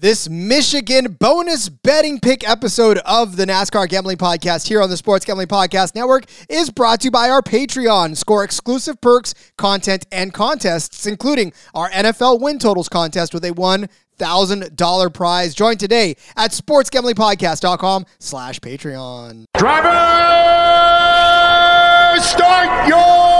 This 0.00 0.30
Michigan 0.30 1.18
bonus 1.20 1.68
betting 1.68 2.20
pick 2.20 2.48
episode 2.48 2.96
of 3.04 3.36
the 3.36 3.44
NASCAR 3.44 3.86
Gambling 3.86 4.16
Podcast 4.16 4.66
here 4.66 4.80
on 4.80 4.88
the 4.88 4.96
Sports 4.96 5.26
Gambling 5.26 5.48
Podcast 5.48 5.94
Network 5.94 6.24
is 6.48 6.70
brought 6.70 7.00
to 7.00 7.08
you 7.08 7.10
by 7.10 7.28
our 7.28 7.42
Patreon. 7.42 8.16
Score 8.16 8.42
exclusive 8.42 8.98
perks, 9.02 9.34
content, 9.58 10.06
and 10.10 10.32
contests, 10.32 11.06
including 11.06 11.52
our 11.74 11.90
NFL 11.90 12.40
win 12.40 12.58
totals 12.58 12.88
contest 12.88 13.34
with 13.34 13.44
a 13.44 13.50
$1,000 13.50 15.12
prize. 15.12 15.54
Join 15.54 15.76
today 15.76 16.16
at 16.34 16.52
sportsgamblingpodcast.com 16.52 18.06
slash 18.18 18.58
Patreon. 18.60 19.44
Driver, 19.54 19.90
start 22.22 22.88
your 22.88 23.39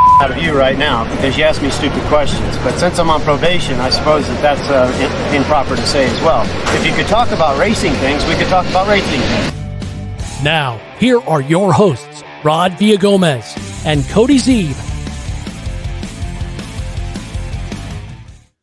out 0.21 0.29
of 0.29 0.37
you 0.37 0.55
right 0.55 0.77
now 0.77 1.03
because 1.15 1.35
you 1.35 1.43
ask 1.43 1.63
me 1.63 1.71
stupid 1.71 2.03
questions. 2.03 2.55
But 2.59 2.77
since 2.77 2.99
I'm 2.99 3.09
on 3.09 3.21
probation, 3.21 3.79
I 3.79 3.89
suppose 3.89 4.27
that 4.27 4.39
that's 4.39 4.69
uh, 4.69 5.35
improper 5.35 5.75
to 5.75 5.87
say 5.87 6.05
as 6.05 6.21
well. 6.21 6.43
If 6.75 6.85
you 6.85 6.93
could 6.93 7.07
talk 7.07 7.31
about 7.31 7.57
racing 7.57 7.93
things, 7.93 8.23
we 8.27 8.35
could 8.35 8.45
talk 8.45 8.67
about 8.67 8.87
racing 8.87 9.19
things. 9.19 10.43
Now, 10.43 10.77
here 10.99 11.19
are 11.21 11.41
your 11.41 11.73
hosts, 11.73 12.23
Rod 12.43 12.73
Villagomez 12.73 13.57
and 13.83 14.07
Cody 14.09 14.37
Zeeb. 14.37 14.77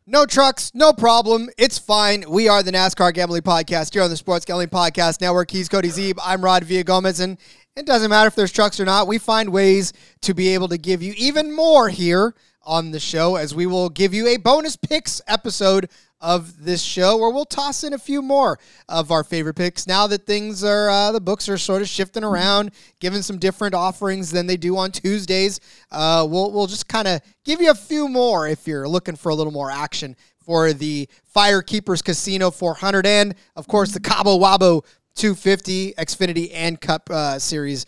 No 0.06 0.26
trucks, 0.26 0.70
no 0.74 0.92
problem. 0.92 1.50
It's 1.58 1.76
fine. 1.76 2.24
We 2.28 2.48
are 2.48 2.62
the 2.62 2.70
NASCAR 2.70 3.12
Gambling 3.12 3.42
Podcast 3.42 3.92
here 3.92 4.02
on 4.04 4.10
the 4.10 4.16
Sports 4.16 4.44
Gambling 4.44 4.68
Podcast 4.68 5.20
Network. 5.20 5.50
He's 5.50 5.68
Cody 5.68 5.88
Zeeb. 5.88 6.18
I'm 6.24 6.42
Rod 6.42 6.64
Villagomez, 6.64 7.20
and 7.20 7.36
it 7.78 7.86
doesn't 7.86 8.10
matter 8.10 8.26
if 8.26 8.34
there's 8.34 8.50
trucks 8.50 8.80
or 8.80 8.84
not. 8.84 9.06
We 9.06 9.18
find 9.18 9.50
ways 9.50 9.92
to 10.22 10.34
be 10.34 10.48
able 10.54 10.66
to 10.68 10.78
give 10.78 11.00
you 11.00 11.14
even 11.16 11.54
more 11.54 11.88
here 11.88 12.34
on 12.64 12.90
the 12.90 12.98
show 12.98 13.36
as 13.36 13.54
we 13.54 13.66
will 13.66 13.88
give 13.88 14.12
you 14.12 14.26
a 14.26 14.36
bonus 14.36 14.76
picks 14.76 15.22
episode 15.28 15.88
of 16.20 16.64
this 16.64 16.82
show 16.82 17.16
where 17.16 17.30
we'll 17.30 17.44
toss 17.44 17.84
in 17.84 17.92
a 17.92 17.98
few 17.98 18.20
more 18.20 18.58
of 18.88 19.12
our 19.12 19.22
favorite 19.22 19.54
picks 19.54 19.86
now 19.86 20.08
that 20.08 20.26
things 20.26 20.64
are 20.64 20.90
uh, 20.90 21.12
the 21.12 21.20
books 21.20 21.48
are 21.48 21.56
sort 21.56 21.80
of 21.80 21.88
shifting 21.88 22.24
around 22.24 22.72
giving 22.98 23.22
some 23.22 23.38
different 23.38 23.72
offerings 23.72 24.32
than 24.32 24.48
they 24.48 24.56
do 24.56 24.76
on 24.76 24.90
tuesdays 24.90 25.60
uh, 25.92 26.26
we'll, 26.28 26.50
we'll 26.50 26.66
just 26.66 26.88
kind 26.88 27.06
of 27.06 27.20
give 27.44 27.60
you 27.60 27.70
a 27.70 27.74
few 27.74 28.08
more 28.08 28.48
if 28.48 28.66
you're 28.66 28.88
looking 28.88 29.14
for 29.14 29.28
a 29.28 29.34
little 29.34 29.52
more 29.52 29.70
action 29.70 30.16
for 30.44 30.72
the 30.72 31.08
firekeepers 31.32 32.02
casino 32.02 32.50
400 32.50 33.06
and 33.06 33.36
of 33.54 33.68
course 33.68 33.92
the 33.92 34.00
cabo 34.00 34.36
wabo 34.36 34.84
250 35.18 35.94
Xfinity 35.94 36.50
and 36.54 36.80
Cup 36.80 37.10
uh, 37.10 37.38
Series 37.38 37.86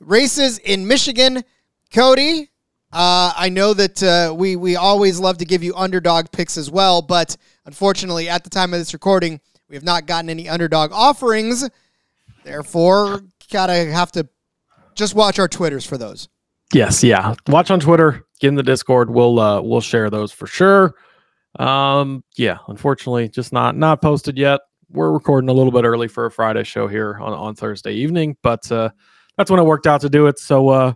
races 0.00 0.58
in 0.58 0.86
Michigan. 0.88 1.44
Cody, 1.92 2.48
uh, 2.92 3.32
I 3.36 3.50
know 3.50 3.74
that 3.74 4.02
uh, 4.02 4.34
we 4.34 4.56
we 4.56 4.76
always 4.76 5.20
love 5.20 5.38
to 5.38 5.44
give 5.44 5.62
you 5.62 5.74
underdog 5.76 6.30
picks 6.32 6.56
as 6.56 6.70
well, 6.70 7.02
but 7.02 7.36
unfortunately, 7.66 8.28
at 8.28 8.44
the 8.44 8.50
time 8.50 8.72
of 8.72 8.80
this 8.80 8.94
recording, 8.94 9.40
we 9.68 9.76
have 9.76 9.84
not 9.84 10.06
gotten 10.06 10.30
any 10.30 10.48
underdog 10.48 10.90
offerings. 10.92 11.68
Therefore, 12.44 13.20
gotta 13.52 13.74
have 13.74 14.10
to 14.12 14.26
just 14.94 15.14
watch 15.14 15.38
our 15.38 15.48
twitters 15.48 15.84
for 15.84 15.98
those. 15.98 16.28
Yes, 16.72 17.04
yeah. 17.04 17.34
Watch 17.48 17.70
on 17.70 17.80
Twitter, 17.80 18.24
get 18.40 18.48
in 18.48 18.54
the 18.54 18.62
Discord. 18.62 19.10
We'll 19.10 19.38
uh, 19.38 19.60
we'll 19.60 19.82
share 19.82 20.08
those 20.08 20.32
for 20.32 20.46
sure. 20.46 20.94
Um, 21.58 22.24
yeah. 22.36 22.58
Unfortunately, 22.68 23.28
just 23.28 23.52
not 23.52 23.76
not 23.76 24.00
posted 24.00 24.38
yet 24.38 24.60
we're 24.92 25.12
recording 25.12 25.48
a 25.48 25.52
little 25.52 25.72
bit 25.72 25.84
early 25.84 26.08
for 26.08 26.26
a 26.26 26.30
Friday 26.30 26.64
show 26.64 26.88
here 26.88 27.18
on, 27.20 27.32
on 27.32 27.54
Thursday 27.54 27.92
evening, 27.92 28.36
but 28.42 28.70
uh, 28.72 28.90
that's 29.36 29.50
when 29.50 29.60
it 29.60 29.64
worked 29.64 29.86
out 29.86 30.00
to 30.00 30.08
do 30.08 30.26
it. 30.26 30.38
So 30.38 30.68
uh, 30.68 30.92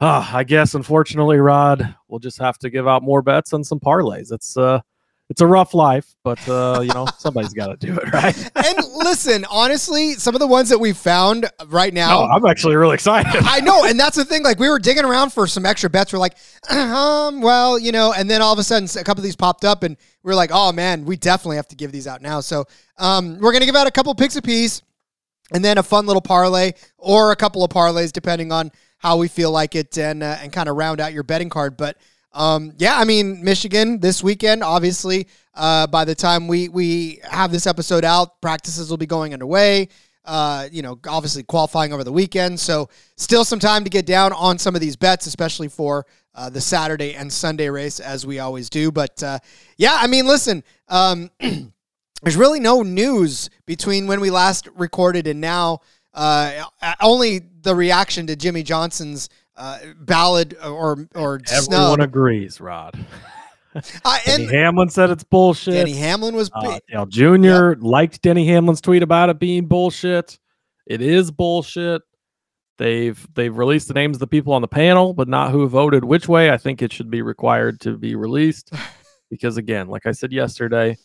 uh, 0.00 0.28
I 0.32 0.44
guess 0.44 0.74
unfortunately, 0.74 1.38
Rod, 1.38 1.94
we'll 2.08 2.18
just 2.20 2.38
have 2.38 2.58
to 2.58 2.70
give 2.70 2.88
out 2.88 3.02
more 3.02 3.22
bets 3.22 3.52
and 3.52 3.66
some 3.66 3.80
parlays. 3.80 4.32
It's 4.32 4.56
uh, 4.56 4.80
it's 5.28 5.40
a 5.40 5.46
rough 5.46 5.74
life, 5.74 6.14
but 6.22 6.38
uh, 6.48 6.80
you 6.82 6.92
know 6.94 7.06
somebody's 7.18 7.52
got 7.52 7.66
to 7.68 7.86
do 7.86 7.96
it, 7.96 8.12
right? 8.12 8.36
and 8.66 8.76
listen, 8.94 9.44
honestly, 9.50 10.12
some 10.14 10.34
of 10.36 10.40
the 10.40 10.46
ones 10.46 10.68
that 10.68 10.78
we 10.78 10.92
found 10.92 11.50
right 11.66 11.92
now, 11.92 12.20
oh, 12.20 12.26
I'm 12.26 12.46
actually 12.46 12.76
really 12.76 12.94
excited. 12.94 13.42
I 13.44 13.60
know, 13.60 13.84
and 13.84 13.98
that's 13.98 14.16
the 14.16 14.24
thing. 14.24 14.44
Like 14.44 14.60
we 14.60 14.68
were 14.68 14.78
digging 14.78 15.04
around 15.04 15.32
for 15.32 15.48
some 15.48 15.66
extra 15.66 15.90
bets. 15.90 16.12
We're 16.12 16.20
like, 16.20 16.36
um, 16.70 17.40
well, 17.40 17.76
you 17.78 17.90
know, 17.90 18.12
and 18.12 18.30
then 18.30 18.40
all 18.40 18.52
of 18.52 18.58
a 18.58 18.64
sudden, 18.64 18.88
a 19.00 19.04
couple 19.04 19.20
of 19.20 19.24
these 19.24 19.36
popped 19.36 19.64
up, 19.64 19.82
and 19.82 19.96
we 20.22 20.30
are 20.30 20.36
like, 20.36 20.50
oh 20.52 20.70
man, 20.70 21.04
we 21.04 21.16
definitely 21.16 21.56
have 21.56 21.68
to 21.68 21.76
give 21.76 21.90
these 21.90 22.06
out 22.06 22.22
now. 22.22 22.40
So 22.40 22.64
um, 22.98 23.38
we're 23.38 23.52
gonna 23.52 23.66
give 23.66 23.76
out 23.76 23.88
a 23.88 23.92
couple 23.92 24.14
picks 24.14 24.36
a 24.36 24.42
piece, 24.42 24.82
and 25.52 25.64
then 25.64 25.78
a 25.78 25.82
fun 25.82 26.06
little 26.06 26.22
parlay 26.22 26.72
or 26.98 27.32
a 27.32 27.36
couple 27.36 27.64
of 27.64 27.70
parlays, 27.70 28.12
depending 28.12 28.52
on 28.52 28.70
how 28.98 29.16
we 29.16 29.26
feel 29.26 29.50
like 29.50 29.74
it, 29.74 29.98
and 29.98 30.22
uh, 30.22 30.36
and 30.40 30.52
kind 30.52 30.68
of 30.68 30.76
round 30.76 31.00
out 31.00 31.12
your 31.12 31.24
betting 31.24 31.50
card, 31.50 31.76
but. 31.76 31.96
Um, 32.36 32.74
yeah, 32.76 32.98
I 32.98 33.04
mean, 33.04 33.42
Michigan 33.42 33.98
this 33.98 34.22
weekend, 34.22 34.62
obviously, 34.62 35.26
uh, 35.54 35.86
by 35.86 36.04
the 36.04 36.14
time 36.14 36.48
we, 36.48 36.68
we 36.68 37.20
have 37.24 37.50
this 37.50 37.66
episode 37.66 38.04
out, 38.04 38.42
practices 38.42 38.90
will 38.90 38.98
be 38.98 39.06
going 39.06 39.32
underway. 39.32 39.88
Uh, 40.22 40.68
you 40.70 40.82
know, 40.82 40.98
obviously 41.08 41.42
qualifying 41.42 41.94
over 41.94 42.04
the 42.04 42.12
weekend. 42.12 42.60
So 42.60 42.90
still 43.16 43.42
some 43.44 43.58
time 43.58 43.84
to 43.84 43.90
get 43.90 44.04
down 44.04 44.34
on 44.34 44.58
some 44.58 44.74
of 44.74 44.82
these 44.82 44.96
bets, 44.96 45.26
especially 45.26 45.68
for 45.68 46.04
uh, 46.34 46.50
the 46.50 46.60
Saturday 46.60 47.14
and 47.14 47.32
Sunday 47.32 47.70
race, 47.70 48.00
as 48.00 48.26
we 48.26 48.38
always 48.38 48.68
do. 48.68 48.92
But 48.92 49.22
uh, 49.22 49.38
yeah, 49.78 49.96
I 49.98 50.06
mean, 50.06 50.26
listen, 50.26 50.62
um, 50.88 51.30
there's 51.40 52.36
really 52.36 52.60
no 52.60 52.82
news 52.82 53.48
between 53.64 54.08
when 54.08 54.20
we 54.20 54.30
last 54.30 54.68
recorded 54.74 55.26
and 55.26 55.40
now. 55.40 55.80
Uh, 56.12 56.64
only 57.00 57.40
the 57.62 57.74
reaction 57.74 58.26
to 58.26 58.36
Jimmie 58.36 58.62
Johnson's 58.62 59.28
uh, 59.56 59.78
ballad 60.00 60.56
or 60.62 61.06
or 61.14 61.40
everyone 61.50 61.96
snub. 61.96 62.00
agrees, 62.00 62.60
Rod. 62.60 62.98
Uh, 63.74 64.18
Denny 64.26 64.46
Hamlin 64.46 64.88
said 64.88 65.10
it's 65.10 65.24
bullshit. 65.24 65.74
Denny 65.74 65.94
Hamlin 65.94 66.34
was 66.34 66.50
uh, 66.54 66.78
Dale 66.88 67.06
Jr. 67.06 67.70
Yep. 67.70 67.78
liked 67.80 68.22
Denny 68.22 68.46
Hamlin's 68.46 68.80
tweet 68.80 69.02
about 69.02 69.30
it 69.30 69.38
being 69.38 69.66
bullshit. 69.66 70.38
It 70.86 71.00
is 71.00 71.30
bullshit. 71.30 72.02
They've 72.78 73.26
they've 73.34 73.56
released 73.56 73.88
the 73.88 73.94
names 73.94 74.16
of 74.16 74.20
the 74.20 74.26
people 74.26 74.52
on 74.52 74.62
the 74.62 74.68
panel, 74.68 75.14
but 75.14 75.28
not 75.28 75.50
who 75.50 75.66
voted 75.68 76.04
which 76.04 76.28
way. 76.28 76.50
I 76.50 76.58
think 76.58 76.82
it 76.82 76.92
should 76.92 77.10
be 77.10 77.22
required 77.22 77.80
to 77.80 77.96
be 77.96 78.14
released 78.14 78.70
because 79.30 79.56
again, 79.56 79.88
like 79.88 80.06
I 80.06 80.12
said 80.12 80.32
yesterday, 80.32 80.96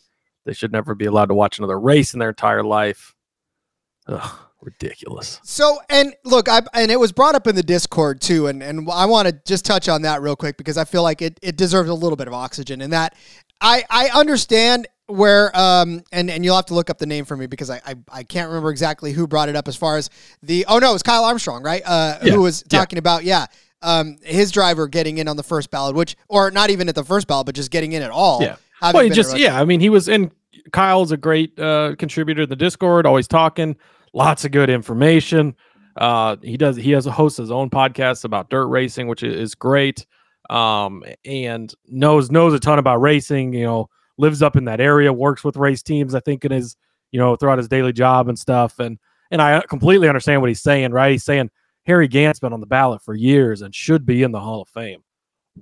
they 0.44 0.52
should 0.52 0.72
never 0.72 0.94
be 0.94 1.06
allowed 1.06 1.26
to 1.26 1.34
watch 1.34 1.58
another 1.58 1.80
race 1.80 2.12
in 2.12 2.20
their 2.20 2.30
entire 2.30 2.64
life. 2.64 3.14
Ugh 4.06 4.38
ridiculous. 4.62 5.40
So, 5.42 5.78
and 5.90 6.14
look, 6.24 6.48
I 6.48 6.62
and 6.74 6.90
it 6.90 6.98
was 6.98 7.12
brought 7.12 7.34
up 7.34 7.46
in 7.46 7.54
the 7.54 7.62
Discord 7.62 8.20
too, 8.20 8.46
and 8.46 8.62
and 8.62 8.88
I 8.90 9.06
want 9.06 9.28
to 9.28 9.38
just 9.46 9.64
touch 9.64 9.88
on 9.88 10.02
that 10.02 10.22
real 10.22 10.36
quick 10.36 10.56
because 10.56 10.78
I 10.78 10.84
feel 10.84 11.02
like 11.02 11.20
it 11.20 11.38
it 11.42 11.56
deserves 11.56 11.90
a 11.90 11.94
little 11.94 12.16
bit 12.16 12.28
of 12.28 12.34
oxygen. 12.34 12.80
And 12.80 12.92
that 12.92 13.14
I 13.60 13.84
I 13.90 14.08
understand 14.08 14.88
where 15.06 15.54
um 15.56 16.02
and 16.12 16.30
and 16.30 16.44
you'll 16.44 16.56
have 16.56 16.66
to 16.66 16.74
look 16.74 16.88
up 16.88 16.98
the 16.98 17.06
name 17.06 17.24
for 17.24 17.36
me 17.36 17.46
because 17.46 17.70
I 17.70 17.80
I, 17.84 17.94
I 18.10 18.22
can't 18.22 18.48
remember 18.48 18.70
exactly 18.70 19.12
who 19.12 19.26
brought 19.26 19.48
it 19.48 19.56
up 19.56 19.68
as 19.68 19.76
far 19.76 19.96
as 19.96 20.08
the 20.42 20.64
oh 20.68 20.78
no 20.78 20.90
it 20.90 20.92
was 20.92 21.02
Kyle 21.02 21.24
Armstrong 21.24 21.62
right 21.62 21.82
uh 21.84 22.18
yeah. 22.22 22.32
who 22.32 22.42
was 22.42 22.62
talking 22.62 22.96
yeah. 22.96 23.00
about 23.00 23.24
yeah 23.24 23.46
um 23.82 24.16
his 24.22 24.52
driver 24.52 24.88
getting 24.88 25.18
in 25.18 25.28
on 25.28 25.36
the 25.36 25.42
first 25.42 25.70
ballot 25.70 25.94
which 25.94 26.16
or 26.28 26.50
not 26.50 26.70
even 26.70 26.88
at 26.88 26.94
the 26.94 27.04
first 27.04 27.26
ballot 27.26 27.46
but 27.46 27.54
just 27.54 27.70
getting 27.70 27.92
in 27.92 28.02
at 28.02 28.10
all 28.10 28.42
yeah 28.42 28.56
well 28.80 29.02
he 29.02 29.10
just 29.10 29.36
yeah 29.36 29.60
I 29.60 29.64
mean 29.64 29.80
he 29.80 29.90
was 29.90 30.08
in 30.08 30.30
Kyle's 30.72 31.12
a 31.12 31.16
great 31.16 31.58
uh 31.58 31.94
contributor 31.98 32.42
to 32.42 32.46
the 32.46 32.56
Discord 32.56 33.04
always 33.04 33.28
talking 33.28 33.76
lots 34.12 34.44
of 34.44 34.52
good 34.52 34.70
information. 34.70 35.56
Uh, 35.96 36.36
he 36.42 36.56
does 36.56 36.76
he 36.76 36.90
has 36.92 37.06
a 37.06 37.12
host 37.12 37.36
his 37.36 37.50
own 37.50 37.70
podcast 37.70 38.24
about 38.24 38.50
dirt 38.50 38.66
racing, 38.66 39.08
which 39.08 39.22
is 39.22 39.54
great. 39.54 40.06
Um, 40.50 41.04
and 41.24 41.72
knows 41.86 42.30
knows 42.30 42.54
a 42.54 42.60
ton 42.60 42.78
about 42.78 43.00
racing. 43.00 43.52
You 43.52 43.64
know, 43.64 43.90
lives 44.18 44.42
up 44.42 44.56
in 44.56 44.64
that 44.66 44.80
area, 44.80 45.12
works 45.12 45.44
with 45.44 45.56
race 45.56 45.82
teams. 45.82 46.14
I 46.14 46.20
think 46.20 46.44
in 46.44 46.52
his 46.52 46.76
you 47.10 47.18
know 47.18 47.36
throughout 47.36 47.58
his 47.58 47.68
daily 47.68 47.92
job 47.92 48.28
and 48.28 48.38
stuff. 48.38 48.78
And 48.78 48.98
and 49.30 49.42
I 49.42 49.60
completely 49.68 50.08
understand 50.08 50.40
what 50.40 50.48
he's 50.48 50.62
saying. 50.62 50.92
Right? 50.92 51.12
He's 51.12 51.24
saying 51.24 51.50
Harry 51.84 52.08
Gant's 52.08 52.40
been 52.40 52.52
on 52.52 52.60
the 52.60 52.66
ballot 52.66 53.02
for 53.02 53.14
years 53.14 53.60
and 53.60 53.74
should 53.74 54.06
be 54.06 54.22
in 54.22 54.32
the 54.32 54.40
Hall 54.40 54.62
of 54.62 54.68
Fame. 54.68 55.02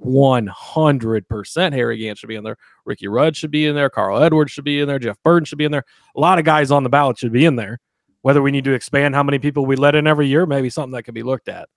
100% 0.05 1.73
Harry 1.73 1.99
Gant 1.99 2.17
should 2.17 2.29
be 2.29 2.37
in 2.37 2.45
there. 2.45 2.57
Ricky 2.85 3.09
Rudd 3.09 3.37
should 3.37 3.51
be 3.51 3.67
in 3.67 3.75
there. 3.75 3.91
Carl 3.91 4.23
Edwards 4.23 4.53
should 4.53 4.63
be 4.65 4.79
in 4.79 4.87
there. 4.87 5.01
Jeff 5.01 5.21
Burton 5.25 5.45
should 5.45 5.59
be 5.59 5.65
in 5.65 5.73
there. 5.73 5.85
A 6.15 6.21
lot 6.21 6.39
of 6.39 6.45
guys 6.45 6.71
on 6.71 6.85
the 6.85 6.89
ballot 6.89 7.19
should 7.19 7.33
be 7.33 7.45
in 7.45 7.57
there 7.57 7.81
Whether 8.23 8.43
we 8.43 8.51
need 8.51 8.65
to 8.65 8.73
expand 8.73 9.15
how 9.15 9.23
many 9.23 9.39
people 9.39 9.65
we 9.65 9.77
let 9.77 9.95
in 9.95 10.07
every 10.07 10.29
year, 10.29 10.45
maybe 10.45 10.69
something 10.69 10.93
that 10.93 11.05
could 11.05 11.15
be 11.15 11.23
looked 11.23 11.49
at. 11.49 11.69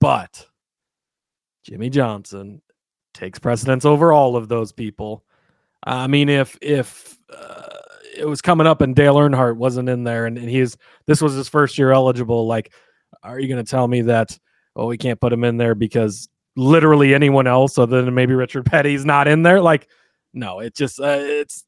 But 0.00 0.46
Jimmie 1.64 1.90
Johnson 1.90 2.62
takes 3.14 3.38
precedence 3.38 3.84
over 3.84 4.12
all 4.12 4.36
of 4.36 4.48
those 4.48 4.72
people. 4.72 5.24
I 5.84 6.06
mean, 6.06 6.28
if 6.28 6.58
if 6.60 7.18
uh, 7.32 7.68
it 8.16 8.26
was 8.26 8.42
coming 8.42 8.66
up 8.66 8.80
and 8.80 8.94
Dale 8.94 9.16
Earnhardt 9.16 9.56
wasn't 9.56 9.88
in 9.88 10.04
there 10.04 10.26
and, 10.26 10.38
and 10.38 10.48
he's 10.48 10.76
this 11.06 11.20
was 11.20 11.34
his 11.34 11.48
first 11.48 11.78
year 11.78 11.92
eligible, 11.92 12.46
like, 12.46 12.72
are 13.22 13.38
you 13.38 13.48
going 13.48 13.64
to 13.64 13.70
tell 13.70 13.86
me 13.86 14.02
that 14.02 14.38
oh 14.74 14.86
we 14.86 14.98
can't 14.98 15.20
put 15.20 15.32
him 15.32 15.44
in 15.44 15.56
there 15.56 15.74
because 15.74 16.28
literally 16.56 17.14
anyone 17.14 17.46
else 17.46 17.78
other 17.78 18.02
than 18.02 18.14
maybe 18.14 18.34
Richard 18.34 18.66
Petty's 18.66 19.04
not 19.04 19.28
in 19.28 19.42
there? 19.42 19.60
Like, 19.60 19.88
no, 20.34 20.60
it 20.60 20.74
just 20.74 21.00
uh, 21.00 21.18
it's 21.18 21.64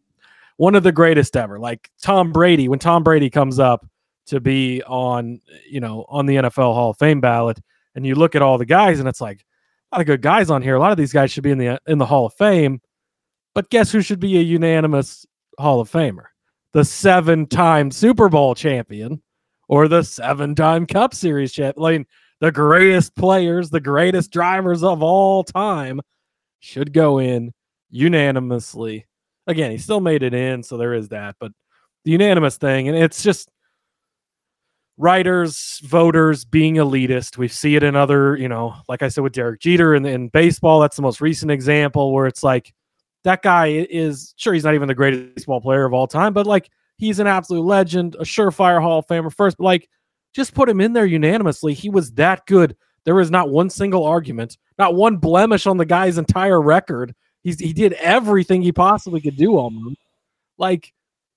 one 0.57 0.75
of 0.75 0.83
the 0.83 0.93
greatest 0.93 1.37
ever. 1.37 1.59
Like 1.59 1.91
Tom 2.03 2.33
Brady, 2.33 2.69
when 2.69 2.79
Tom 2.79 3.03
Brady 3.03 3.31
comes 3.31 3.59
up 3.59 3.87
to 4.29 4.41
be 4.41 4.83
on 4.85 5.41
you 5.69 5.81
know 5.81 6.05
on 6.09 6.27
the 6.27 6.37
NFL 6.37 6.75
Hall 6.75 6.91
of 6.91 6.99
Fame 6.99 7.21
ballot, 7.21 7.61
and 7.95 8.07
you 8.07 8.15
look 8.15 8.35
at 8.35 8.43
all 8.43 8.59
the 8.59 8.67
guys, 8.67 9.01
and 9.01 9.09
it's 9.09 9.21
like 9.21 9.45
a 9.91 9.97
lot 9.97 10.01
of 10.01 10.07
good 10.07 10.23
guys 10.23 10.51
on 10.51 10.63
here. 10.63 10.75
A 10.75 10.81
lot 10.81 10.93
of 10.93 10.99
these 10.99 11.13
guys 11.13 11.31
should 11.31 11.43
be 11.43 11.51
in 11.51 11.59
the 11.59 11.81
in 11.87 11.99
the 11.99 12.07
Hall 12.07 12.27
of 12.27 12.35
Fame. 12.35 12.81
But 13.55 13.71
guess 13.71 13.91
who 13.91 14.03
should 14.03 14.21
be 14.21 14.39
a 14.39 14.43
unanimous 14.43 15.27
Hall 15.59 15.81
of 15.81 15.91
Famer? 15.91 16.27
The 16.75 16.85
seven-time 16.85 17.91
Super 17.91 18.29
Bowl 18.29 18.55
champion 18.55 19.23
or 19.69 19.89
the 19.89 20.03
seven-time 20.03 20.87
Cup 20.87 21.15
Series 21.15 21.53
champion. 21.53 21.93
Mean, 21.93 22.07
the 22.41 22.53
greatest 22.53 23.17
players, 23.17 23.71
the 23.71 23.81
greatest 23.81 24.31
drivers 24.31 24.85
of 24.85 25.03
all 25.03 25.43
time 25.43 26.01
should 26.61 26.93
go 26.93 27.19
in 27.19 27.53
unanimously. 27.91 29.07
Again, 29.47 29.71
he 29.71 29.79
still 29.79 30.01
made 30.01 30.23
it 30.23 30.35
in, 30.35 30.63
so 30.63 30.77
there 30.77 30.95
is 30.95 31.09
that. 31.09 31.37
But 31.41 31.53
the 32.05 32.13
unanimous 32.13 32.59
thing, 32.59 32.89
and 32.89 32.97
it's 32.97 33.23
just 33.23 33.51
writers, 34.99 35.81
voters 35.85 36.45
being 36.45 36.75
elitist. 36.75 37.39
We 37.39 37.49
see 37.49 37.77
it 37.77 37.83
in 37.83 37.97
other, 37.97 38.37
you 38.37 38.49
know, 38.49 38.75
like 38.89 39.03
I 39.03 39.09
said 39.09 39.23
with 39.23 39.33
Derek 39.33 39.61
Jeter 39.61 39.95
in, 39.95 40.05
in 40.05 40.29
baseball. 40.29 40.81
That's 40.81 40.97
the 40.97 41.03
most 41.03 41.21
recent 41.21 41.51
example 41.51 42.13
where 42.13 42.27
it's 42.27 42.43
like 42.43 42.75
that 43.25 43.43
guy 43.43 43.87
is 43.89 44.35
sure 44.37 44.53
he's 44.53 44.65
not 44.65 44.75
even 44.75 44.89
the 44.89 44.95
greatest 44.95 45.37
baseball 45.37 45.61
player 45.61 45.85
of 45.85 45.95
all 45.95 46.07
time, 46.07 46.33
but 46.33 46.47
like 46.47 46.69
he's 46.99 47.21
an 47.21 47.27
absolute 47.29 47.63
legend, 47.63 48.17
a 48.17 48.25
surefire 48.25 48.83
Hall 48.83 48.99
of 48.99 49.07
Famer 49.07 49.33
first. 49.33 49.59
Like 49.61 49.89
just 50.35 50.53
put 50.53 50.69
him 50.69 50.81
in 50.81 50.93
there 50.93 51.07
unanimously. 51.07 51.75
He 51.75 51.89
was 51.89 52.13
that 52.13 52.45
good. 52.47 52.77
There 53.05 53.15
was 53.15 53.31
not 53.31 53.51
one 53.51 53.71
single 53.71 54.05
argument, 54.05 54.59
not 54.79 54.95
one 54.95 55.17
blemish 55.17 55.67
on 55.67 55.79
the 55.79 55.87
guy's 55.87 56.19
entire 56.19 56.61
record. 56.61 57.15
He's 57.43 57.59
he 57.61 57.73
did 57.73 57.93
everything 57.95 58.63
he 58.63 58.73
possibly 58.73 59.21
could 59.21 59.37
do 59.37 59.57
almost. 59.57 59.97
Like 60.59 60.93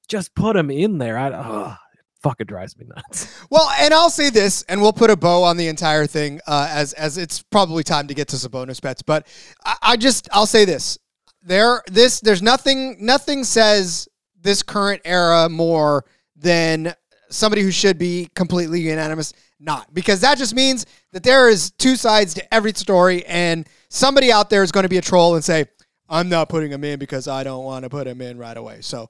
just 0.08 0.34
put 0.34 0.56
him 0.56 0.72
in 0.72 0.98
there. 0.98 1.18
I, 1.18 1.78
fucking 2.22 2.48
drives 2.48 2.78
me 2.78 2.86
nuts. 2.88 3.38
Well, 3.52 3.70
and 3.80 3.94
I'll 3.94 4.10
say 4.10 4.30
this, 4.30 4.64
and 4.70 4.82
we'll 4.82 4.94
put 4.94 5.10
a 5.10 5.18
bow 5.18 5.44
on 5.44 5.58
the 5.58 5.68
entire 5.68 6.08
thing 6.08 6.40
uh, 6.48 6.70
as 6.72 6.94
as 6.94 7.18
it's 7.18 7.42
probably 7.42 7.84
time 7.84 8.08
to 8.08 8.14
get 8.14 8.30
to 8.30 8.38
some 8.38 8.52
bonus 8.52 8.80
bets. 8.80 9.02
But 9.02 9.28
I, 9.66 9.76
I 9.82 9.98
just 9.98 10.30
I'll 10.32 10.46
say 10.46 10.64
this: 10.64 10.98
there 11.44 11.82
this 11.88 12.20
there's 12.22 12.42
nothing 12.42 12.98
nothing 13.00 13.44
says 13.44 14.08
this 14.40 14.64
current 14.64 15.02
era 15.06 15.50
more 15.50 16.06
than 16.36 16.94
somebody 17.30 17.62
who 17.62 17.72
should 17.72 17.98
be 17.98 18.30
completely 18.36 18.82
unanimous 18.82 19.34
not 19.60 19.94
because 19.94 20.22
that 20.22 20.38
just 20.38 20.54
means 20.54 20.86
that 21.12 21.24
there 21.24 21.50
is 21.50 21.72
two 21.72 21.96
sides 21.96 22.34
to 22.34 22.54
every 22.54 22.74
story 22.74 23.26
and 23.26 23.68
somebody 23.90 24.32
out 24.32 24.50
there 24.50 24.64
is 24.64 24.72
going 24.72 24.84
to 24.84 24.90
be 24.90 24.98
a 24.98 25.02
troll 25.02 25.36
and 25.36 25.44
say 25.44 25.66
i'm 26.10 26.30
not 26.30 26.50
putting 26.50 26.72
him 26.72 26.84
in 26.84 27.00
because 27.00 27.28
i 27.28 27.44
don't 27.44 27.64
want 27.64 27.84
to 27.84 27.90
put 27.90 28.06
him 28.06 28.22
in 28.22 28.38
right 28.38 28.58
away 28.58 28.82
so 28.82 29.10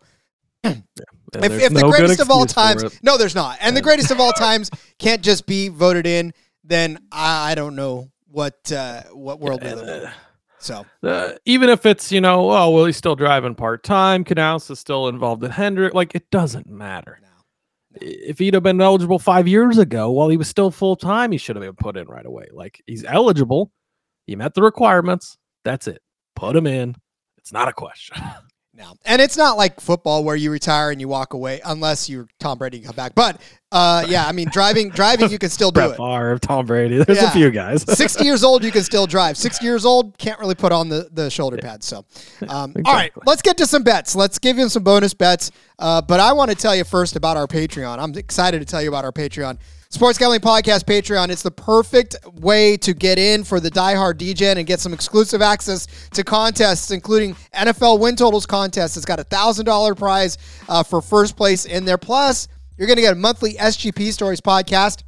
if, 0.63 0.83
if 1.33 1.73
the 1.73 1.81
no 1.81 1.91
good 1.91 1.97
greatest 1.97 2.19
of 2.19 2.29
all 2.29 2.45
times, 2.45 2.99
no, 3.03 3.17
there's 3.17 3.35
not, 3.35 3.57
and 3.61 3.75
the 3.75 3.81
greatest 3.81 4.11
of 4.11 4.19
all 4.19 4.31
times 4.37 4.69
can't 4.99 5.21
just 5.21 5.45
be 5.45 5.69
voted 5.69 6.05
in, 6.05 6.33
then 6.63 6.99
I, 7.11 7.51
I 7.51 7.55
don't 7.55 7.75
know 7.75 8.11
what 8.27 8.71
uh, 8.71 9.03
what 9.11 9.39
world 9.39 9.63
we 9.63 9.73
live 9.73 10.03
in. 10.03 10.11
So 10.59 10.85
uh, 11.03 11.33
even 11.45 11.69
if 11.69 11.85
it's 11.85 12.11
you 12.11 12.21
know, 12.21 12.51
oh 12.51 12.69
well, 12.69 12.85
he's 12.85 12.97
still 12.97 13.15
driving 13.15 13.55
part 13.55 13.83
time. 13.83 14.23
Canals 14.23 14.69
is 14.69 14.79
still 14.79 15.07
involved 15.07 15.43
in 15.43 15.51
Hendrick. 15.51 15.93
Like 15.93 16.13
it 16.15 16.29
doesn't 16.29 16.67
matter. 16.67 17.19
If 17.95 18.39
he'd 18.39 18.53
have 18.53 18.63
been 18.63 18.79
eligible 18.79 19.19
five 19.19 19.49
years 19.49 19.77
ago, 19.77 20.11
while 20.11 20.29
he 20.29 20.37
was 20.37 20.47
still 20.47 20.71
full 20.71 20.95
time, 20.95 21.33
he 21.33 21.37
should 21.37 21.57
have 21.57 21.63
been 21.63 21.75
put 21.75 21.97
in 21.97 22.07
right 22.07 22.25
away. 22.25 22.45
Like 22.51 22.81
he's 22.87 23.03
eligible, 23.03 23.71
he 24.27 24.35
met 24.35 24.53
the 24.53 24.61
requirements. 24.61 25.37
That's 25.65 25.87
it. 25.87 26.01
Put 26.35 26.55
him 26.55 26.67
in. 26.67 26.95
It's 27.37 27.51
not 27.51 27.67
a 27.67 27.73
question. 27.73 28.17
now, 28.81 28.95
and 29.05 29.21
it's 29.21 29.37
not 29.37 29.55
like 29.57 29.79
football 29.79 30.23
where 30.23 30.35
you 30.35 30.51
retire 30.51 30.91
and 30.91 30.99
you 30.99 31.07
walk 31.07 31.33
away 31.33 31.61
unless 31.65 32.09
you're 32.09 32.27
Tom 32.39 32.57
Brady 32.57 32.77
and 32.77 32.85
come 32.87 32.95
back. 32.95 33.13
But 33.15 33.39
uh, 33.71 34.05
yeah, 34.09 34.25
I 34.27 34.31
mean, 34.33 34.49
driving 34.51 34.89
driving 34.89 35.29
you 35.31 35.39
can 35.39 35.49
still 35.49 35.71
do 35.71 35.79
Brett 35.79 35.91
it. 35.91 35.97
Favre, 35.97 36.37
Tom 36.39 36.65
Brady. 36.65 37.03
There's 37.03 37.21
Yeah. 37.21 37.29
a 37.29 37.31
few 37.31 37.51
guys. 37.51 37.83
60 37.97 38.25
years 38.25 38.43
old, 38.43 38.63
you 38.63 38.71
can 38.71 38.83
still 38.83 39.05
drive. 39.07 39.37
60 39.47 39.63
years 39.65 39.85
old, 39.85 40.17
can't 40.17 40.39
really 40.39 40.55
put 40.55 40.71
on 40.71 40.89
the, 40.89 41.07
the 41.13 41.29
shoulder 41.29 41.57
pads. 41.57 41.85
So, 41.85 42.03
um, 42.49 42.73
all 42.85 42.93
right, 42.93 43.11
let's 43.25 43.41
get 43.41 43.57
to 43.57 43.65
some 43.65 43.83
bets. 43.83 44.15
Let's 44.15 44.39
give 44.39 44.57
you 44.57 44.67
some 44.67 44.83
bonus 44.83 45.13
bets. 45.13 45.51
Uh, 45.79 46.01
but 46.01 46.19
I 46.19 46.33
want 46.33 46.49
to 46.51 46.55
tell 46.57 46.75
you 46.75 46.83
first 46.83 47.15
about 47.15 47.37
our 47.37 47.47
Patreon. 47.47 47.99
I'm 47.99 48.13
excited 48.15 48.59
to 48.59 48.65
tell 48.65 48.81
you 48.81 48.89
about 48.89 49.05
our 49.05 49.11
Patreon. 49.13 49.57
Sports 49.91 50.17
Gambling 50.17 50.39
Podcast 50.39 50.85
Patreon. 50.85 51.29
It's 51.29 51.43
the 51.43 51.51
perfect 51.51 52.15
way 52.33 52.77
to 52.77 52.93
get 52.93 53.19
in 53.19 53.43
for 53.43 53.59
the 53.59 53.69
diehard 53.69 54.17
degen 54.17 54.57
and 54.57 54.65
get 54.65 54.79
some 54.79 54.93
exclusive 54.93 55.41
access 55.41 55.85
to 56.11 56.23
contests, 56.23 56.91
including 56.91 57.35
NFL 57.53 57.99
win 57.99 58.15
totals 58.15 58.45
contest. 58.45 58.97
It's 58.97 59.05
got 59.05 59.19
a 59.19 59.23
thousand 59.25 59.65
dollar 59.65 59.93
prize 59.93 60.37
uh, 60.67 60.81
for 60.81 61.01
first 61.01 61.37
place 61.37 61.65
in 61.65 61.85
there. 61.85 61.97
Plus, 61.97 62.47
you're 62.77 62.87
going 62.87 62.95
to 62.95 63.03
get 63.03 63.13
a 63.13 63.17
monthly 63.17 63.53
SGP 63.53 64.11
Stories 64.11 64.41
podcast 64.41 65.03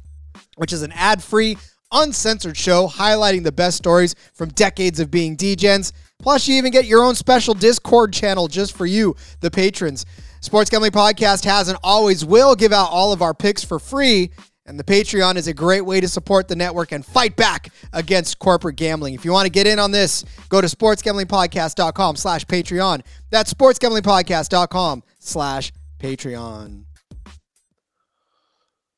which 0.56 0.72
is 0.72 0.82
an 0.82 0.92
ad 0.92 1.22
free, 1.22 1.58
uncensored 1.92 2.56
show 2.56 2.88
highlighting 2.88 3.44
the 3.44 3.52
best 3.52 3.76
stories 3.76 4.14
from 4.32 4.48
decades 4.50 5.00
of 5.00 5.10
being 5.10 5.36
degens. 5.36 5.92
Plus, 6.18 6.48
you 6.48 6.54
even 6.56 6.72
get 6.72 6.86
your 6.86 7.02
own 7.04 7.14
special 7.14 7.54
Discord 7.54 8.12
channel 8.12 8.48
just 8.48 8.76
for 8.76 8.86
you, 8.86 9.14
the 9.40 9.50
patrons. 9.50 10.06
Sports 10.40 10.70
Gambling 10.70 10.92
Podcast 10.92 11.44
has 11.44 11.68
and 11.68 11.78
always 11.82 12.24
will 12.24 12.54
give 12.54 12.72
out 12.72 12.90
all 12.90 13.12
of 13.12 13.22
our 13.22 13.34
picks 13.34 13.64
for 13.64 13.78
free. 13.78 14.30
And 14.66 14.80
the 14.80 14.84
Patreon 14.84 15.36
is 15.36 15.46
a 15.46 15.52
great 15.52 15.82
way 15.82 16.00
to 16.00 16.08
support 16.08 16.48
the 16.48 16.56
network 16.56 16.92
and 16.92 17.04
fight 17.04 17.36
back 17.36 17.70
against 17.92 18.38
corporate 18.38 18.76
gambling. 18.76 19.12
If 19.12 19.24
you 19.24 19.30
want 19.30 19.44
to 19.44 19.52
get 19.52 19.66
in 19.66 19.78
on 19.78 19.90
this, 19.90 20.24
go 20.48 20.62
to 20.62 20.66
sportsgamblingpodcast.com 20.66 22.16
slash 22.16 22.46
Patreon. 22.46 23.02
That's 23.30 23.52
sportsgamblingpodcast.com 23.52 25.02
slash 25.18 25.72
Patreon. 25.98 26.84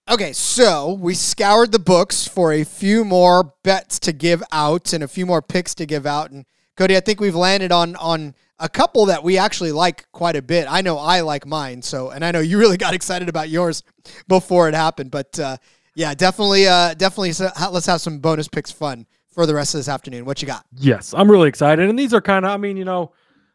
Okay, 0.08 0.32
so 0.32 0.92
we 0.92 1.14
scoured 1.14 1.72
the 1.72 1.80
books 1.80 2.28
for 2.28 2.52
a 2.52 2.62
few 2.62 3.04
more 3.04 3.54
bets 3.64 3.98
to 3.98 4.12
give 4.12 4.40
out 4.52 4.92
and 4.92 5.02
a 5.02 5.08
few 5.08 5.26
more 5.26 5.42
picks 5.42 5.74
to 5.74 5.84
give 5.84 6.06
out. 6.06 6.30
And 6.30 6.46
Cody, 6.76 6.96
I 6.96 7.00
think 7.00 7.20
we've 7.20 7.34
landed 7.34 7.72
on 7.72 7.96
on 7.96 8.36
a 8.58 8.68
couple 8.68 9.06
that 9.06 9.22
we 9.22 9.38
actually 9.38 9.72
like 9.72 10.10
quite 10.12 10.36
a 10.36 10.42
bit. 10.42 10.66
I 10.68 10.80
know 10.80 10.98
I 10.98 11.20
like 11.20 11.46
mine, 11.46 11.82
so 11.82 12.10
and 12.10 12.24
I 12.24 12.30
know 12.30 12.40
you 12.40 12.58
really 12.58 12.76
got 12.78 12.94
excited 12.94 13.28
about 13.28 13.48
yours 13.48 13.82
before 14.28 14.68
it 14.68 14.74
happened. 14.74 15.10
But 15.10 15.38
uh, 15.38 15.56
yeah, 15.94 16.14
definitely, 16.14 16.66
uh, 16.66 16.94
definitely, 16.94 17.32
let's 17.72 17.86
have 17.86 18.00
some 18.00 18.18
bonus 18.18 18.48
picks 18.48 18.70
fun 18.70 19.06
for 19.36 19.46
the 19.46 19.54
rest 19.54 19.74
of 19.74 19.78
this 19.78 19.88
afternoon. 19.88 20.24
What 20.24 20.40
you 20.42 20.46
got? 20.46 20.64
Yes, 20.76 21.14
I'm 21.14 21.30
really 21.30 21.48
excited. 21.48 21.88
And 21.88 21.98
these 21.98 22.14
are 22.14 22.20
kind 22.20 22.44
of, 22.44 22.52
I 22.52 22.56
mean, 22.56 22.76
you 22.76 22.84
know, 22.84 23.12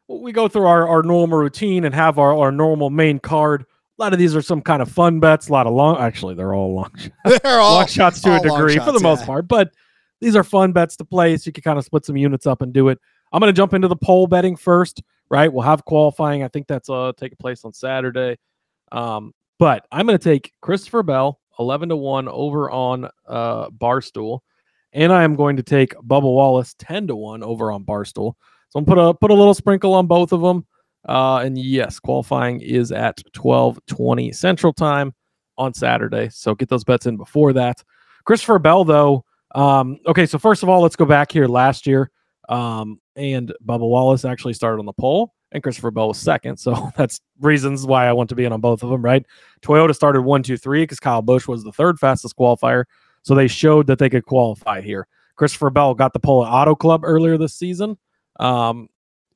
we 0.07 0.31
go 0.31 0.47
through 0.47 0.65
our, 0.65 0.87
our 0.87 1.03
normal 1.03 1.39
routine 1.39 1.85
and 1.85 1.95
have 1.95 2.19
our, 2.19 2.37
our 2.37 2.51
normal 2.51 2.89
main 2.89 3.19
card. 3.19 3.63
A 3.63 4.01
lot 4.01 4.13
of 4.13 4.19
these 4.19 4.35
are 4.35 4.41
some 4.41 4.61
kind 4.61 4.81
of 4.81 4.89
fun 4.89 5.19
bets, 5.19 5.49
a 5.49 5.51
lot 5.51 5.67
of 5.67 5.73
long, 5.73 5.97
actually, 5.97 6.35
they're 6.35 6.53
all 6.53 6.73
long, 6.73 6.91
They're 7.25 7.59
all 7.59 7.75
long 7.75 7.87
shots 7.87 8.21
to 8.21 8.35
a 8.35 8.39
degree 8.39 8.77
for 8.77 8.85
the 8.85 8.93
shots, 8.93 9.03
most 9.03 9.25
part, 9.25 9.47
but 9.47 9.71
these 10.19 10.35
are 10.35 10.43
fun 10.43 10.71
bets 10.71 10.95
to 10.97 11.05
play. 11.05 11.37
So 11.37 11.47
you 11.47 11.51
can 11.53 11.63
kind 11.63 11.77
of 11.77 11.85
split 11.85 12.05
some 12.05 12.17
units 12.17 12.47
up 12.47 12.61
and 12.61 12.71
do 12.73 12.89
it. 12.89 12.99
I'm 13.31 13.39
going 13.39 13.53
to 13.53 13.57
jump 13.57 13.73
into 13.73 13.87
the 13.87 13.95
pole 13.95 14.27
betting 14.27 14.55
first, 14.55 15.01
right? 15.29 15.51
We'll 15.51 15.63
have 15.63 15.85
qualifying. 15.85 16.43
I 16.43 16.47
think 16.47 16.67
that's 16.67 16.89
uh 16.89 17.13
taking 17.17 17.37
place 17.37 17.65
on 17.65 17.73
Saturday. 17.73 18.37
Um, 18.91 19.33
but 19.57 19.85
I'm 19.91 20.05
going 20.07 20.17
to 20.17 20.23
take 20.23 20.53
Christopher 20.61 21.03
Bell, 21.03 21.39
11 21.59 21.89
to 21.89 21.95
1 21.95 22.27
over 22.27 22.71
on 22.71 23.07
uh, 23.27 23.69
Barstool. 23.69 24.39
And 24.93 25.13
I 25.13 25.23
am 25.23 25.35
going 25.35 25.55
to 25.57 25.63
take 25.63 25.93
Bubba 25.93 26.23
Wallace 26.23 26.75
10 26.79 27.07
to 27.07 27.15
1 27.15 27.43
over 27.43 27.71
on 27.71 27.85
Barstool. 27.85 28.33
So 28.69 28.79
I'm 28.79 28.85
put 28.85 28.97
a 28.97 29.13
put 29.13 29.31
a 29.31 29.35
little 29.35 29.53
sprinkle 29.53 29.93
on 29.93 30.07
both 30.07 30.31
of 30.31 30.41
them. 30.41 30.65
Uh, 31.07 31.37
and 31.37 31.57
yes, 31.57 31.99
qualifying 31.99 32.61
is 32.61 32.91
at 32.91 33.21
12:20 33.33 34.33
Central 34.33 34.73
Time 34.73 35.13
on 35.57 35.73
Saturday. 35.73 36.29
So 36.29 36.55
get 36.55 36.69
those 36.69 36.83
bets 36.83 37.05
in 37.05 37.17
before 37.17 37.53
that. 37.53 37.83
Christopher 38.25 38.59
Bell, 38.59 38.83
though. 38.83 39.25
Um, 39.53 39.99
okay, 40.07 40.25
so 40.25 40.37
first 40.37 40.63
of 40.63 40.69
all, 40.69 40.81
let's 40.81 40.95
go 40.95 41.05
back 41.05 41.31
here 41.31 41.47
last 41.47 41.85
year. 41.85 42.09
Um, 42.51 42.99
and 43.15 43.53
Bubba 43.65 43.87
Wallace 43.87 44.25
actually 44.25 44.53
started 44.53 44.79
on 44.79 44.85
the 44.85 44.93
pole, 44.93 45.33
and 45.51 45.63
Christopher 45.63 45.91
Bell 45.91 46.09
was 46.09 46.17
second. 46.17 46.57
So 46.57 46.91
that's 46.97 47.21
reasons 47.39 47.85
why 47.85 48.07
I 48.07 48.13
want 48.13 48.29
to 48.29 48.35
be 48.35 48.45
in 48.45 48.53
on 48.53 48.61
both 48.61 48.83
of 48.83 48.89
them, 48.89 49.01
right? 49.01 49.25
Toyota 49.61 49.95
started 49.95 50.21
one, 50.21 50.43
two, 50.43 50.57
three 50.57 50.83
because 50.83 50.99
Kyle 50.99 51.21
Busch 51.21 51.47
was 51.47 51.63
the 51.63 51.71
third 51.71 51.97
fastest 51.99 52.35
qualifier. 52.37 52.83
So 53.23 53.35
they 53.35 53.47
showed 53.47 53.87
that 53.87 53.99
they 53.99 54.09
could 54.09 54.25
qualify 54.25 54.81
here. 54.81 55.07
Christopher 55.35 55.69
Bell 55.69 55.93
got 55.93 56.13
the 56.13 56.19
pole 56.19 56.45
at 56.45 56.51
Auto 56.51 56.75
Club 56.75 57.01
earlier 57.03 57.37
this 57.37 57.55
season 57.55 57.97
um, 58.39 58.89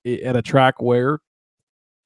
at 0.06 0.36
a 0.36 0.42
track 0.42 0.82
where, 0.82 1.20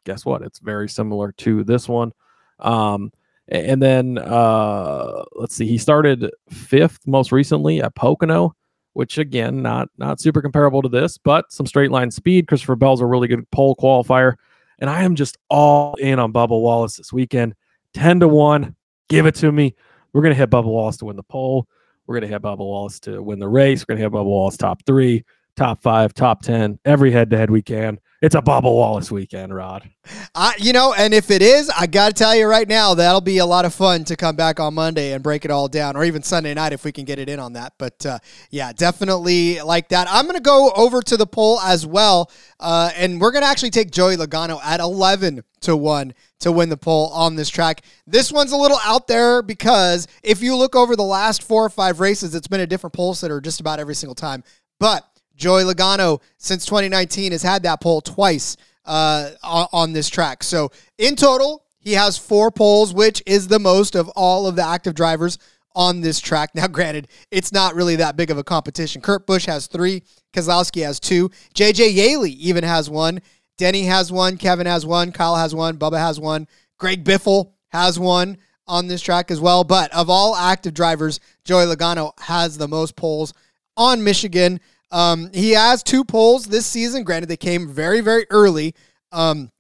guess 0.06 0.26
what? 0.26 0.42
It's 0.42 0.60
very 0.60 0.88
similar 0.90 1.32
to 1.34 1.64
this 1.64 1.90
one. 1.90 2.12
Um, 2.60 3.12
And 3.48 3.82
then 3.82 4.20
uh, 4.20 5.24
let's 5.36 5.56
see, 5.56 5.66
he 5.66 5.80
started 5.80 6.30
fifth 6.52 7.00
most 7.08 7.32
recently 7.32 7.82
at 7.82 7.96
Pocono, 7.96 8.54
which 8.94 9.18
again, 9.18 9.62
not 9.62 9.90
not 9.98 10.20
super 10.20 10.42
comparable 10.42 10.82
to 10.82 10.90
this, 10.90 11.18
but 11.18 11.52
some 11.52 11.66
straight 11.66 11.92
line 11.92 12.12
speed. 12.12 12.48
Christopher 12.48 12.76
Bell's 12.76 13.02
a 13.02 13.06
really 13.06 13.28
good 13.28 13.50
pole 13.52 13.76
qualifier. 13.76 14.36
And 14.80 14.90
I 14.90 15.04
am 15.04 15.16
just 15.16 15.38
all 15.50 15.96
in 15.96 16.20
on 16.20 16.32
Bubba 16.34 16.50
Wallace 16.50 16.96
this 16.96 17.12
weekend. 17.12 17.54
10 17.94 18.22
to 18.22 18.28
1. 18.28 18.76
Give 19.10 19.26
it 19.26 19.36
to 19.36 19.52
me. 19.52 19.76
We're 20.14 20.22
going 20.22 20.34
to 20.34 20.38
hit 20.38 20.50
Bubba 20.50 20.66
Wallace 20.66 20.98
to 20.98 21.06
win 21.06 21.16
the 21.16 21.24
pole. 21.24 21.68
We're 22.08 22.16
going 22.16 22.30
to 22.30 22.34
hit 22.34 22.42
Bubba 22.42 22.60
Wallace 22.60 23.00
to 23.02 23.22
win 23.22 23.40
the 23.40 23.48
race. 23.48 23.82
We're 23.82 23.96
going 23.96 23.98
to 23.98 24.04
hit 24.04 24.12
Bubba 24.12 24.26
Wallace 24.26 24.58
top 24.58 24.86
three, 24.86 25.26
top 25.56 25.82
five, 25.82 26.14
top 26.14 26.42
10, 26.42 26.80
every 26.86 27.12
head 27.12 27.30
to 27.30 27.38
head 27.38 27.50
we 27.50 27.62
can. 27.62 28.00
It's 28.22 28.36
a 28.36 28.42
Bubba 28.42 28.64
Wallace 28.64 29.10
weekend, 29.10 29.56
Rod. 29.56 29.90
Uh, 30.36 30.52
you 30.58 30.74
know, 30.74 30.94
and 30.94 31.14
if 31.14 31.32
it 31.32 31.42
is, 31.42 31.70
I 31.70 31.88
got 31.88 32.10
to 32.10 32.14
tell 32.14 32.36
you 32.36 32.48
right 32.48 32.68
now, 32.68 32.94
that'll 32.94 33.22
be 33.22 33.38
a 33.38 33.46
lot 33.46 33.64
of 33.64 33.74
fun 33.74 34.04
to 34.06 34.18
come 34.18 34.36
back 34.36 34.60
on 34.60 34.74
Monday 34.74 35.14
and 35.14 35.24
break 35.24 35.46
it 35.46 35.52
all 35.52 35.70
down, 35.70 35.96
or 35.96 36.04
even 36.04 36.22
Sunday 36.22 36.54
night 36.54 36.74
if 36.74 36.84
we 36.84 36.92
can 36.92 37.06
get 37.06 37.18
it 37.18 37.30
in 37.30 37.40
on 37.40 37.54
that. 37.54 37.76
But 37.78 38.06
uh, 38.06 38.20
yeah, 38.50 38.74
definitely 38.74 39.62
like 39.62 39.88
that. 39.90 40.08
I'm 40.10 40.26
going 40.26 40.36
to 40.36 40.42
go 40.42 40.70
over 40.76 41.02
to 41.02 41.16
the 41.16 41.26
pole 41.26 41.62
as 41.62 41.86
well, 41.86 42.30
uh, 42.60 42.92
and 42.98 43.22
we're 43.22 43.32
going 43.32 43.44
to 43.44 43.50
actually 43.50 43.70
take 43.70 43.90
Joey 43.90 44.18
Logano 44.18 44.62
at 44.66 44.82
11 44.82 45.42
to 45.62 45.78
1 45.78 46.14
to 46.42 46.52
win 46.52 46.68
the 46.68 46.76
pole 46.76 47.08
on 47.14 47.38
this 47.38 47.50
track. 47.50 47.84
This 48.06 48.34
one's 48.34 48.52
a 48.52 48.58
little 48.58 48.80
out 48.84 49.08
there 49.08 49.42
because 49.42 50.08
if 50.24 50.42
you 50.42 50.58
look 50.58 50.76
over 50.76 50.98
the 50.98 51.04
last 51.04 51.42
four 51.42 51.64
or 51.64 51.70
five 51.70 52.02
races, 52.02 52.36
it's 52.36 52.48
been 52.48 52.60
a 52.60 52.68
different 52.68 52.94
pole 52.94 53.14
sitter 53.14 53.40
just 53.40 53.62
about 53.62 53.80
every 53.80 53.96
single 53.96 54.16
time. 54.16 54.44
But 54.78 55.09
Joey 55.40 55.64
Logano, 55.64 56.22
since 56.38 56.66
2019, 56.66 57.32
has 57.32 57.42
had 57.42 57.64
that 57.64 57.82
pole 57.82 58.02
twice 58.02 58.58
uh, 58.86 59.32
on 59.42 59.94
this 59.94 60.10
track. 60.10 60.44
So 60.44 60.72
in 60.98 61.16
total, 61.16 61.64
he 61.80 61.94
has 61.94 62.18
four 62.18 62.52
poles, 62.52 62.94
which 62.94 63.24
is 63.26 63.48
the 63.48 63.60
most 63.60 63.96
of 63.96 64.10
all 64.10 64.46
of 64.46 64.56
the 64.56 64.64
active 64.64 64.94
drivers 64.94 65.40
on 65.74 66.02
this 66.02 66.20
track. 66.20 66.52
Now, 66.56 66.68
granted, 66.68 67.08
it's 67.32 67.52
not 67.54 67.74
really 67.74 67.96
that 67.96 68.18
big 68.18 68.30
of 68.30 68.38
a 68.38 68.44
competition. 68.44 69.02
Kurt 69.02 69.26
Busch 69.26 69.46
has 69.46 69.68
three, 69.68 70.04
Keselowski 70.34 70.84
has 70.84 71.00
two, 71.00 71.30
JJ 71.56 71.94
Yeley 71.94 72.32
even 72.32 72.64
has 72.64 72.90
one, 72.90 73.22
Denny 73.58 73.84
has 73.84 74.12
one, 74.12 74.38
Kevin 74.38 74.68
has 74.68 74.86
one, 74.86 75.12
Kyle 75.12 75.36
has 75.36 75.56
one, 75.56 75.78
Bubba 75.78 75.98
has 75.98 76.20
one, 76.20 76.48
Greg 76.78 77.04
Biffle 77.04 77.52
has 77.70 77.98
one 77.98 78.38
on 78.68 78.88
this 78.88 79.02
track 79.02 79.32
as 79.32 79.40
well. 79.40 79.64
But 79.64 79.94
of 79.94 80.10
all 80.10 80.36
active 80.36 80.74
drivers, 80.74 81.20
Joey 81.44 81.66
Logano 81.66 82.18
has 82.20 82.58
the 82.58 82.68
most 82.68 82.96
poles 82.96 83.34
on 83.76 84.04
Michigan. 84.04 84.60
Um, 84.92 85.30
he 85.34 85.52
has 85.52 85.84
two 85.84 86.04
poles 86.04 86.46
this 86.46 86.66
season. 86.66 87.04
Granted, 87.04 87.28
they 87.28 87.38
came 87.38 87.68
very, 87.68 88.02
very 88.02 88.26
early. 88.30 88.76
Um, 89.12 89.52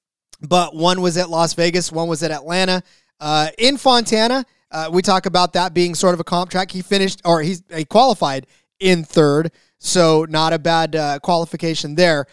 but 0.41 0.75
one 0.75 1.01
was 1.01 1.17
at 1.17 1.29
Las 1.29 1.53
Vegas, 1.53 1.91
one 1.91 2.07
was 2.07 2.23
at 2.23 2.31
Atlanta. 2.31 2.81
Uh, 3.19 3.49
in 3.57 3.77
Fontana, 3.77 4.45
uh, 4.71 4.89
we 4.91 5.01
talk 5.01 5.25
about 5.25 5.53
that 5.53 5.73
being 5.73 5.95
sort 5.95 6.13
of 6.13 6.19
a 6.19 6.23
comp 6.23 6.49
track. 6.49 6.71
He 6.71 6.81
finished, 6.81 7.21
or 7.25 7.41
he's 7.41 7.63
he 7.75 7.85
qualified 7.85 8.47
in 8.79 9.03
third, 9.03 9.51
so 9.79 10.25
not 10.29 10.53
a 10.53 10.59
bad 10.59 10.95
uh, 10.95 11.19
qualification 11.19 11.95
there. 11.95 12.25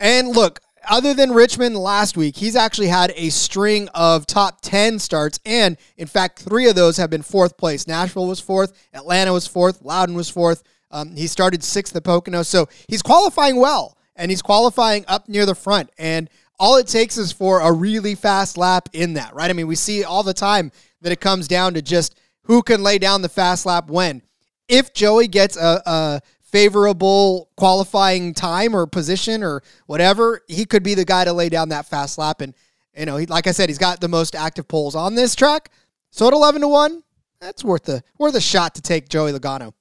And 0.00 0.28
look, 0.28 0.60
other 0.88 1.14
than 1.14 1.32
Richmond 1.32 1.76
last 1.76 2.16
week, 2.16 2.36
he's 2.36 2.56
actually 2.56 2.88
had 2.88 3.12
a 3.16 3.30
string 3.30 3.88
of 3.94 4.26
top 4.26 4.60
10 4.62 4.98
starts. 4.98 5.38
And 5.44 5.76
in 5.96 6.06
fact, 6.06 6.38
three 6.40 6.68
of 6.68 6.74
those 6.74 6.96
have 6.96 7.10
been 7.10 7.22
fourth 7.22 7.56
place. 7.56 7.86
Nashville 7.86 8.26
was 8.26 8.40
fourth, 8.40 8.72
Atlanta 8.92 9.32
was 9.32 9.46
fourth, 9.46 9.82
Loudon 9.82 10.14
was 10.14 10.28
fourth. 10.28 10.62
Um, 10.90 11.14
he 11.16 11.26
started 11.26 11.62
sixth 11.62 11.94
at 11.96 12.04
Pocono, 12.04 12.42
so 12.42 12.68
he's 12.88 13.02
qualifying 13.02 13.56
well, 13.56 13.96
and 14.16 14.30
he's 14.30 14.42
qualifying 14.42 15.04
up 15.08 15.28
near 15.28 15.46
the 15.46 15.54
front. 15.54 15.90
And 15.98 16.30
all 16.58 16.76
it 16.76 16.86
takes 16.86 17.16
is 17.18 17.30
for 17.30 17.60
a 17.60 17.70
really 17.70 18.14
fast 18.14 18.56
lap 18.56 18.88
in 18.92 19.14
that, 19.14 19.34
right? 19.34 19.50
I 19.50 19.52
mean, 19.52 19.66
we 19.66 19.76
see 19.76 20.02
all 20.04 20.22
the 20.22 20.34
time 20.34 20.72
that 21.02 21.12
it 21.12 21.20
comes 21.20 21.46
down 21.46 21.74
to 21.74 21.82
just 21.82 22.18
who 22.42 22.62
can 22.62 22.82
lay 22.82 22.98
down 22.98 23.22
the 23.22 23.28
fast 23.28 23.66
lap 23.66 23.88
when. 23.88 24.22
If 24.66 24.92
Joey 24.92 25.28
gets 25.28 25.56
a, 25.56 25.82
a 25.86 26.20
favorable 26.42 27.50
qualifying 27.56 28.34
time 28.34 28.74
or 28.74 28.86
position 28.86 29.42
or 29.42 29.62
whatever, 29.86 30.42
he 30.48 30.64
could 30.64 30.82
be 30.82 30.94
the 30.94 31.04
guy 31.04 31.24
to 31.24 31.32
lay 31.32 31.48
down 31.48 31.68
that 31.68 31.86
fast 31.86 32.18
lap. 32.18 32.40
And 32.40 32.54
you 32.96 33.06
know, 33.06 33.18
he, 33.18 33.26
like 33.26 33.46
I 33.46 33.52
said, 33.52 33.68
he's 33.68 33.78
got 33.78 34.00
the 34.00 34.08
most 34.08 34.34
active 34.34 34.66
poles 34.66 34.94
on 34.94 35.14
this 35.14 35.34
track. 35.34 35.70
So 36.10 36.26
at 36.26 36.32
eleven 36.32 36.62
to 36.62 36.68
one, 36.68 37.02
that's 37.40 37.62
worth 37.62 37.84
the 37.84 38.02
worth 38.18 38.34
a 38.34 38.40
shot 38.40 38.74
to 38.74 38.82
take 38.82 39.08
Joey 39.08 39.32
Logano. 39.32 39.74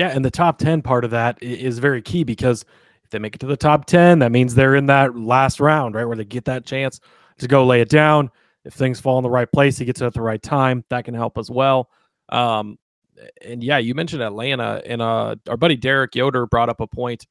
Yeah, 0.00 0.08
and 0.08 0.24
the 0.24 0.30
top 0.30 0.56
10 0.56 0.80
part 0.80 1.04
of 1.04 1.10
that 1.10 1.42
is 1.42 1.78
very 1.78 2.00
key 2.00 2.24
because 2.24 2.64
if 3.04 3.10
they 3.10 3.18
make 3.18 3.34
it 3.34 3.38
to 3.40 3.46
the 3.46 3.54
top 3.54 3.84
10, 3.84 4.20
that 4.20 4.32
means 4.32 4.54
they're 4.54 4.74
in 4.74 4.86
that 4.86 5.14
last 5.14 5.60
round, 5.60 5.94
right? 5.94 6.06
Where 6.06 6.16
they 6.16 6.24
get 6.24 6.46
that 6.46 6.64
chance 6.64 7.00
to 7.36 7.46
go 7.46 7.66
lay 7.66 7.82
it 7.82 7.90
down. 7.90 8.30
If 8.64 8.72
things 8.72 8.98
fall 8.98 9.18
in 9.18 9.24
the 9.24 9.28
right 9.28 9.52
place, 9.52 9.76
he 9.76 9.84
gets 9.84 10.00
it 10.00 10.06
at 10.06 10.14
the 10.14 10.22
right 10.22 10.42
time. 10.42 10.86
That 10.88 11.04
can 11.04 11.12
help 11.12 11.36
as 11.36 11.50
well. 11.50 11.90
Um, 12.30 12.78
and 13.44 13.62
yeah, 13.62 13.76
you 13.76 13.94
mentioned 13.94 14.22
Atlanta, 14.22 14.80
and 14.86 15.02
uh, 15.02 15.36
our 15.46 15.58
buddy 15.58 15.76
Derek 15.76 16.14
Yoder 16.14 16.46
brought 16.46 16.70
up 16.70 16.80
a 16.80 16.86
point. 16.86 17.26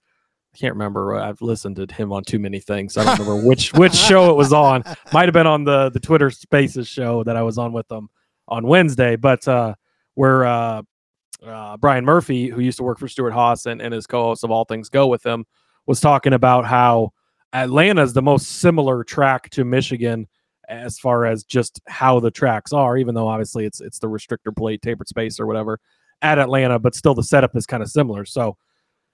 I 0.54 0.58
can't 0.60 0.76
remember. 0.76 1.16
I've 1.16 1.42
listened 1.42 1.78
to 1.78 1.92
him 1.92 2.14
on 2.14 2.24
too 2.24 2.38
many 2.38 2.60
things. 2.60 2.98
I 2.98 3.04
don't 3.04 3.18
remember 3.18 3.48
which 3.48 3.74
which 3.74 3.96
show 3.96 4.30
it 4.30 4.36
was 4.36 4.54
on. 4.54 4.84
Might 5.12 5.26
have 5.26 5.34
been 5.34 5.48
on 5.48 5.64
the 5.64 5.90
the 5.90 6.00
Twitter 6.00 6.30
Spaces 6.30 6.88
show 6.88 7.24
that 7.24 7.36
I 7.36 7.42
was 7.42 7.58
on 7.58 7.74
with 7.74 7.88
them 7.88 8.10
on 8.48 8.68
Wednesday. 8.68 9.16
But 9.16 9.48
uh, 9.48 9.74
where 10.14 10.46
uh, 10.46 10.84
uh, 11.46 11.78
Brian 11.78 12.06
Murphy, 12.06 12.48
who 12.50 12.62
used 12.62 12.78
to 12.78 12.84
work 12.84 13.00
for 13.00 13.08
Stewart-Haas 13.08 13.66
and, 13.66 13.82
and 13.82 13.94
his 13.94 14.08
co-host 14.08 14.44
of 14.44 14.52
All 14.52 14.66
Things 14.66 14.90
Go 14.90 15.08
with 15.08 15.26
him, 15.26 15.46
was 15.86 16.00
talking 16.00 16.34
about 16.34 16.66
how 16.66 17.14
Atlanta 17.54 18.04
is 18.04 18.14
the 18.14 18.22
most 18.22 18.60
similar 18.60 19.04
track 19.04 19.50
to 19.52 19.64
Michigan 19.64 20.28
as 20.68 21.00
far 21.00 21.26
as 21.26 21.44
just 21.44 21.82
how 21.88 22.20
the 22.20 22.30
tracks 22.30 22.74
are, 22.74 22.98
even 22.98 23.16
though 23.16 23.28
obviously 23.28 23.66
it's 23.66 23.82
it's 23.82 23.98
the 23.98 24.08
restrictor 24.08 24.56
plate, 24.56 24.82
tapered 24.82 25.08
space, 25.08 25.40
or 25.40 25.48
whatever 25.48 25.80
at 26.22 26.38
Atlanta, 26.38 26.78
but 26.78 26.94
still 26.94 27.16
the 27.16 27.24
setup 27.24 27.56
is 27.56 27.66
kind 27.66 27.82
of 27.82 27.90
similar. 27.90 28.26
So 28.26 28.58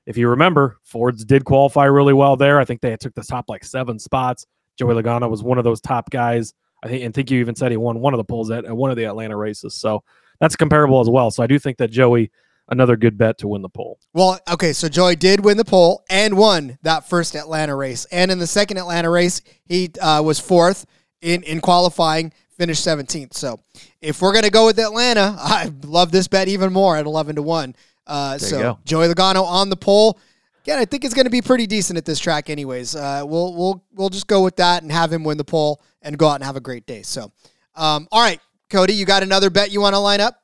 if 0.06 0.18
you 0.18 0.28
remember, 0.30 0.80
Fords 0.84 1.24
did 1.24 1.46
qualify 1.46 1.86
really 1.86 2.14
well 2.14 2.36
there. 2.36 2.60
I 2.60 2.66
think 2.66 2.82
they 2.82 2.96
took 2.98 3.14
the 3.16 3.24
top 3.24 3.46
like 3.48 3.64
seven 3.64 4.00
spots. 4.00 4.46
Joey 4.78 5.02
Logano 5.02 5.30
was 5.30 5.44
one 5.44 5.58
of 5.58 5.64
those 5.64 5.82
top 5.82 6.10
guys. 6.10 6.54
I 6.84 6.88
think, 6.88 7.04
and 7.04 7.14
think 7.14 7.32
you 7.32 7.40
even 7.40 7.56
said 7.56 7.72
he 7.72 7.78
won 7.78 8.00
one 8.00 8.14
of 8.14 8.18
the 8.18 8.26
poles 8.26 8.52
at, 8.52 8.66
at 8.66 8.76
one 8.76 8.92
of 8.92 8.98
the 8.98 9.06
Atlanta 9.06 9.38
races. 9.38 9.76
So 9.76 10.04
that's 10.40 10.56
comparable 10.56 11.00
as 11.02 11.10
well. 11.10 11.32
So 11.32 11.44
I 11.44 11.48
do 11.48 11.60
think 11.60 11.78
that 11.78 11.92
Joey, 11.92 12.32
another 12.70 12.96
good 12.96 13.18
bet 13.18 13.38
to 13.40 13.48
win 13.48 13.62
the 13.62 13.70
pole. 13.70 14.00
Well, 14.14 14.40
okay, 14.52 14.74
so 14.74 14.90
Joey 14.90 15.16
did 15.16 15.44
win 15.44 15.58
the 15.58 15.66
pole 15.66 16.04
and 16.10 16.38
won 16.38 16.78
that 16.84 17.08
first 17.08 17.36
Atlanta 17.36 17.76
race, 17.76 18.06
and 18.12 18.32
in 18.32 18.40
the 18.40 18.48
second 18.48 18.78
Atlanta 18.78 19.10
race, 19.10 19.42
he 19.66 19.92
uh, 20.02 20.22
was 20.24 20.40
fourth 20.40 20.86
in 21.22 21.44
in 21.44 21.62
qualifying, 21.62 22.32
finished 22.58 22.86
17th. 22.86 23.34
So 23.34 23.60
if 24.02 24.22
we're 24.22 24.34
gonna 24.34 24.50
go 24.50 24.66
with 24.66 24.80
Atlanta, 24.80 25.36
I 25.40 25.72
love 25.84 26.12
this 26.12 26.28
bet 26.28 26.48
even 26.48 26.74
more 26.74 26.98
at 26.98 27.06
11 27.06 27.36
to 27.36 27.42
one. 27.42 27.76
Uh, 28.08 28.38
so 28.38 28.78
Joey 28.86 29.08
Logano 29.08 29.44
on 29.44 29.70
the 29.70 29.76
pole. 29.76 30.20
Again, 30.64 30.80
I 30.80 30.86
think 30.86 31.06
it's 31.06 31.14
going 31.14 31.26
to 31.26 31.32
be 31.32 31.44
pretty 31.44 31.68
decent 31.68 31.96
at 31.96 32.06
this 32.06 32.18
track, 32.18 32.50
anyways. 32.50 32.96
Uh, 32.96 33.24
we'll 33.24 33.54
we'll 33.54 33.84
we'll 33.94 34.10
just 34.10 34.26
go 34.26 34.44
with 34.44 34.56
that 34.56 34.82
and 34.82 34.92
have 34.92 35.14
him 35.14 35.24
win 35.24 35.38
the 35.38 35.44
pole 35.44 35.82
and 36.02 36.18
go 36.18 36.28
out 36.28 36.36
and 36.36 36.44
have 36.44 36.56
a 36.56 36.62
great 36.62 36.88
day. 36.88 37.04
So, 37.04 37.32
um, 37.76 38.08
all 38.12 38.22
right, 38.22 38.40
Cody, 38.70 38.94
you 38.94 39.06
got 39.06 39.24
another 39.24 39.50
bet 39.50 39.72
you 39.72 39.82
want 39.82 39.94
to 39.94 40.00
line 40.00 40.22
up? 40.22 40.42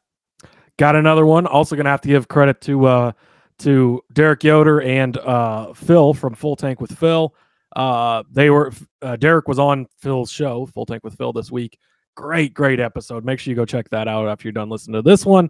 Got 0.77 0.95
another 0.95 1.25
one. 1.25 1.45
Also 1.45 1.75
going 1.75 1.85
to 1.85 1.91
have 1.91 2.01
to 2.01 2.07
give 2.07 2.27
credit 2.27 2.61
to 2.61 2.85
uh, 2.85 3.11
to 3.59 4.01
Derek 4.13 4.43
Yoder 4.43 4.81
and 4.81 5.17
uh, 5.17 5.73
Phil 5.73 6.13
from 6.13 6.33
Full 6.33 6.55
Tank 6.55 6.81
with 6.81 6.97
Phil. 6.97 7.35
Uh, 7.75 8.23
they 8.31 8.49
were 8.49 8.71
uh, 9.01 9.15
Derek 9.15 9.47
was 9.47 9.59
on 9.59 9.87
Phil's 9.99 10.31
show, 10.31 10.65
Full 10.67 10.85
Tank 10.85 11.03
with 11.03 11.15
Phil, 11.15 11.33
this 11.33 11.51
week. 11.51 11.77
Great, 12.15 12.53
great 12.53 12.79
episode. 12.79 13.23
Make 13.23 13.39
sure 13.39 13.51
you 13.51 13.55
go 13.55 13.65
check 13.65 13.89
that 13.89 14.07
out 14.07 14.27
after 14.27 14.47
you're 14.47 14.53
done 14.53 14.69
listening 14.69 14.95
to 14.95 15.01
this 15.01 15.25
one. 15.25 15.49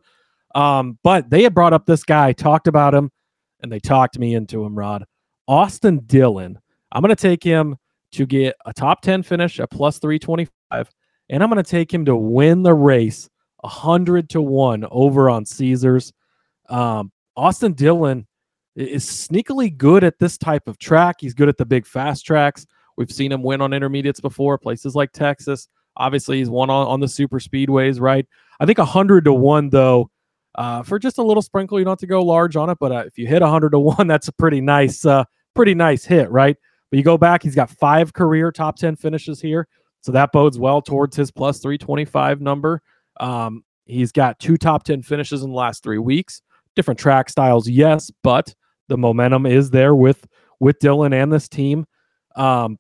Um, 0.54 1.00
but 1.04 1.30
they 1.30 1.44
had 1.44 1.54
brought 1.54 1.74
up 1.74 1.86
this 1.86 2.04
guy, 2.04 2.34
talked 2.34 2.68
about 2.68 2.94
him, 2.94 3.12
and 3.62 3.72
they 3.72 3.80
talked 3.80 4.20
me 4.20 4.36
into 4.36 4.64
him. 4.64 4.78
Rod 4.78 5.06
Austin 5.48 6.00
Dillon. 6.06 6.60
I'm 6.92 7.02
going 7.02 7.16
to 7.16 7.22
take 7.22 7.44
him 7.44 7.78
to 8.14 8.26
get 8.26 8.56
a 8.66 8.74
top 8.74 9.02
10 9.02 9.24
finish 9.24 9.60
at 9.60 9.72
plus 9.72 9.98
325 10.00 10.90
and 11.32 11.42
I'm 11.42 11.50
going 11.50 11.64
to 11.64 11.70
take 11.70 11.92
him 11.92 12.06
to 12.06 12.16
win 12.16 12.62
the 12.62 12.74
race 12.74 13.30
100 13.62 14.30
to 14.32 14.42
1 14.42 14.86
over 14.92 15.30
on 15.30 15.46
Caesars. 15.46 16.14
Um, 16.70 17.12
Austin 17.38 17.74
Dillon 17.74 18.28
is 18.76 19.06
sneakily 19.06 19.76
good 19.76 20.04
at 20.04 20.20
this 20.20 20.38
type 20.38 20.68
of 20.68 20.78
track. 20.78 21.18
He's 21.22 21.34
good 21.34 21.50
at 21.50 21.58
the 21.58 21.66
big 21.66 21.88
fast 21.88 22.26
tracks. 22.26 22.68
We've 22.98 23.12
seen 23.12 23.32
him 23.32 23.44
win 23.44 23.62
on 23.62 23.72
intermediates 23.72 24.20
before, 24.20 24.58
places 24.58 24.94
like 24.94 25.14
Texas. 25.14 25.70
Obviously, 25.96 26.40
he's 26.40 26.50
won 26.50 26.70
on, 26.70 26.88
on 26.88 27.00
the 27.00 27.08
super 27.08 27.40
speedways, 27.40 28.00
right? 28.00 28.28
I 28.60 28.66
think 28.66 28.78
100 28.78 29.24
to 29.26 29.34
1, 29.34 29.70
though, 29.70 30.12
uh, 30.56 30.84
for 30.84 31.00
just 31.00 31.18
a 31.18 31.24
little 31.24 31.42
sprinkle, 31.42 31.80
you 31.80 31.86
don't 31.86 31.94
have 31.94 32.00
to 32.00 32.08
go 32.08 32.22
large 32.22 32.58
on 32.58 32.70
it. 32.70 32.78
But 32.78 32.92
uh, 32.92 33.04
if 33.08 33.18
you 33.18 33.26
hit 33.26 33.42
100 33.42 33.72
to 33.72 33.80
1, 33.80 34.06
that's 34.08 34.28
a 34.28 34.34
pretty 34.34 34.60
nice, 34.60 35.06
uh, 35.06 35.24
pretty 35.56 35.76
nice 35.76 36.04
hit, 36.04 36.30
right? 36.30 36.58
But 36.90 36.98
you 36.98 37.04
go 37.04 37.18
back, 37.18 37.42
he's 37.42 37.56
got 37.56 37.70
five 37.70 38.12
career 38.12 38.52
top 38.52 38.76
10 38.76 38.98
finishes 38.98 39.40
here. 39.40 39.70
So 40.02 40.12
that 40.12 40.32
bodes 40.32 40.58
well 40.58 40.82
towards 40.82 41.16
his 41.16 41.32
plus 41.32 41.60
325 41.60 42.42
number. 42.42 42.82
Um, 43.20 43.64
he's 43.86 44.12
got 44.12 44.40
two 44.40 44.58
top 44.58 44.84
10 44.84 45.04
finishes 45.04 45.44
in 45.44 45.50
the 45.50 45.56
last 45.56 45.84
three 45.84 46.00
weeks. 46.00 46.42
Different 46.76 47.00
track 47.00 47.30
styles, 47.30 47.68
yes, 47.68 48.10
but 48.24 48.54
the 48.88 48.98
momentum 48.98 49.46
is 49.46 49.70
there 49.70 49.96
with 49.96 50.26
with 50.60 50.80
Dillon 50.80 51.12
and 51.12 51.34
this 51.34 51.50
team. 51.50 51.86
Um, 52.36 52.78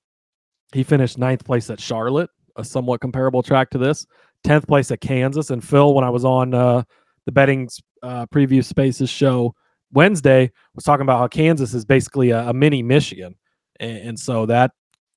he 0.74 0.84
finished 0.84 1.18
ninth 1.18 1.44
place 1.44 1.70
at 1.70 1.80
Charlotte, 1.80 2.30
a 2.56 2.63
somewhat 2.63 3.01
comparable 3.01 3.44
track 3.44 3.70
to 3.72 3.78
this. 3.78 4.06
10th 4.46 4.68
place 4.68 4.92
at 4.92 5.01
Kansas. 5.01 5.50
And 5.50 5.63
Phil, 5.63 5.94
when 5.94 6.04
I 6.04 6.10
was 6.10 6.25
on 6.25 6.54
uh, 6.54 6.84
the 7.25 7.32
betting 7.32 7.70
uh, 8.01 8.25
preview 8.28 8.63
spaces 8.63 9.10
show 9.10 9.54
Wednesday, 9.92 10.51
was 10.74 10.84
talking 10.84 11.04
about 11.04 11.20
how 11.20 11.28
Kansas 11.28 11.74
is 11.74 11.86
basically 11.86 12.32
a, 12.32 12.50
a 12.50 12.54
mini 12.54 12.82
Michigan. 12.82 13.36
And, 13.80 13.98
and, 13.98 14.20
so 14.20 14.46
that 14.46 14.72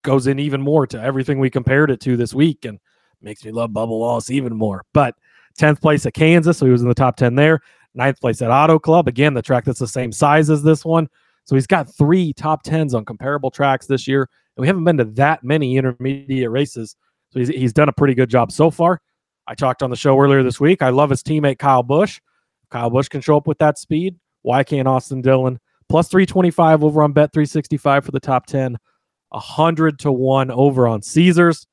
goes 0.05 0.29
in 0.29 0.39
even 0.39 0.63
more 0.63 0.87
to 0.87 1.01
everything 1.01 1.41
we 1.41 1.51
compared 1.51 1.91
it 1.91 2.01
to 2.03 2.17
this 2.17 2.33
week 2.33 2.65
and 2.65 2.79
makes 3.21 3.45
me 3.45 3.51
love 3.51 3.71
Bubba 3.71 3.89
Wallace 3.89 4.31
even 4.31 4.57
more. 4.57 4.85
But 4.93 5.17
10th 5.59 5.81
place 5.81 6.07
at 6.07 6.15
Kansas, 6.15 6.59
so 6.59 6.67
he 6.67 6.73
was 6.73 6.83
in 6.83 6.89
the 6.89 6.95
top 6.95 7.17
10 7.17 7.35
there. 7.35 7.61
Ninth 7.95 8.21
place 8.21 8.43
at 8.43 8.51
Auto 8.51 8.79
Club, 8.79 9.09
again, 9.09 9.35
the 9.35 9.43
track 9.43 9.65
that's 9.65 9.79
the 9.79 9.89
same 9.89 10.13
size 10.13 10.51
as 10.51 10.63
this 10.63 10.85
one. 10.85 11.09
So 11.45 11.55
he's 11.55 11.67
got 11.67 11.93
three 11.93 12.33
top 12.33 12.65
10s 12.65 12.95
on 12.95 13.05
comparable 13.05 13.51
tracks 13.51 13.87
this 13.87 14.07
year. 14.07 14.29
And 14.57 14.63
we 14.63 14.67
haven't 14.67 14.85
been 14.85 14.99
to 14.99 15.05
that 15.05 15.43
many 15.45 15.77
intermediate 15.77 16.51
races. 16.51 16.97
So 17.31 17.41
he's, 17.41 17.49
he's 17.49 17.73
done 17.73 17.89
a 17.89 17.93
pretty 17.93 18.15
good 18.15 18.31
job 18.31 18.53
so 18.53 18.71
far. 18.71 19.01
I 19.47 19.55
talked 19.55 19.83
on 19.83 19.91
the 19.91 19.97
show 19.97 20.19
earlier 20.19 20.43
this 20.43 20.59
week. 20.61 20.83
I 20.83 20.89
love 20.89 21.11
his 21.11 21.23
teammate 21.23 21.59
Kyle 21.59 21.83
Busch. 21.83 22.21
Kyle 22.71 22.91
Busch 22.91 23.09
can 23.09 23.21
show 23.21 23.37
up 23.37 23.47
with 23.47 23.59
that 23.59 23.79
speed. 23.79 24.17
Why 24.43 24.65
can't 24.65 24.89
Austin 24.89 25.21
Dillon? 25.21 25.59
Plus 25.89 26.09
325 26.09 26.83
over 26.83 27.03
on 27.03 27.13
Bet 27.13 27.33
365 27.33 28.05
for 28.05 28.11
the 28.11 28.21
top 28.21 28.47
10. 28.47 28.79
100 29.35 29.99
to 30.01 30.13
1 30.13 30.51
over 30.51 30.89
on 30.89 31.03
Caesars. 31.03 31.67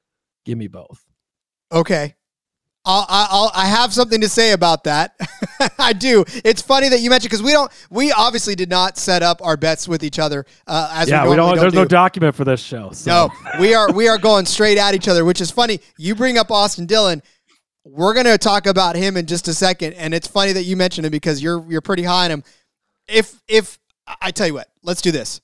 Give 0.45 0.57
me 0.57 0.67
both. 0.67 1.03
Okay. 1.71 2.15
I'll, 2.83 3.05
I'll, 3.07 3.51
I 3.53 3.67
have 3.67 3.93
something 3.93 4.21
to 4.21 4.29
say 4.29 4.53
about 4.53 4.85
that. 4.85 5.15
I 5.77 5.93
do. 5.93 6.25
It's 6.43 6.63
funny 6.63 6.89
that 6.89 6.99
you 6.99 7.11
mentioned 7.11 7.29
because 7.29 7.43
we 7.43 7.51
don't. 7.51 7.71
We 7.91 8.11
obviously 8.11 8.55
did 8.55 8.71
not 8.71 8.97
set 8.97 9.21
up 9.21 9.39
our 9.43 9.55
bets 9.55 9.87
with 9.87 10.03
each 10.03 10.17
other. 10.17 10.47
Uh, 10.65 10.89
as 10.91 11.07
yeah, 11.07 11.23
we, 11.23 11.31
we 11.31 11.35
don't. 11.35 11.49
don't 11.49 11.59
there's 11.59 11.73
do. 11.73 11.79
no 11.79 11.85
document 11.85 12.33
for 12.33 12.43
this 12.43 12.59
show. 12.59 12.89
So. 12.91 13.11
No, 13.11 13.59
we 13.59 13.75
are 13.75 13.91
we 13.93 14.07
are 14.07 14.17
going 14.17 14.47
straight 14.47 14.79
at 14.79 14.95
each 14.95 15.07
other, 15.07 15.23
which 15.23 15.41
is 15.41 15.51
funny. 15.51 15.79
You 15.99 16.15
bring 16.15 16.39
up 16.39 16.49
Austin 16.49 16.87
Dillon. 16.87 17.21
We're 17.85 18.15
gonna 18.15 18.39
talk 18.39 18.65
about 18.65 18.95
him 18.95 19.15
in 19.15 19.27
just 19.27 19.47
a 19.47 19.53
second, 19.53 19.93
and 19.93 20.15
it's 20.15 20.27
funny 20.27 20.53
that 20.53 20.63
you 20.63 20.75
mentioned 20.75 21.05
him 21.05 21.11
because 21.11 21.41
you're 21.41 21.63
you're 21.69 21.81
pretty 21.81 22.03
high 22.03 22.25
on 22.25 22.31
him. 22.31 22.43
If 23.07 23.39
if 23.47 23.77
I 24.19 24.31
tell 24.31 24.47
you 24.47 24.55
what, 24.55 24.69
let's 24.81 25.03
do 25.03 25.11
this. 25.11 25.39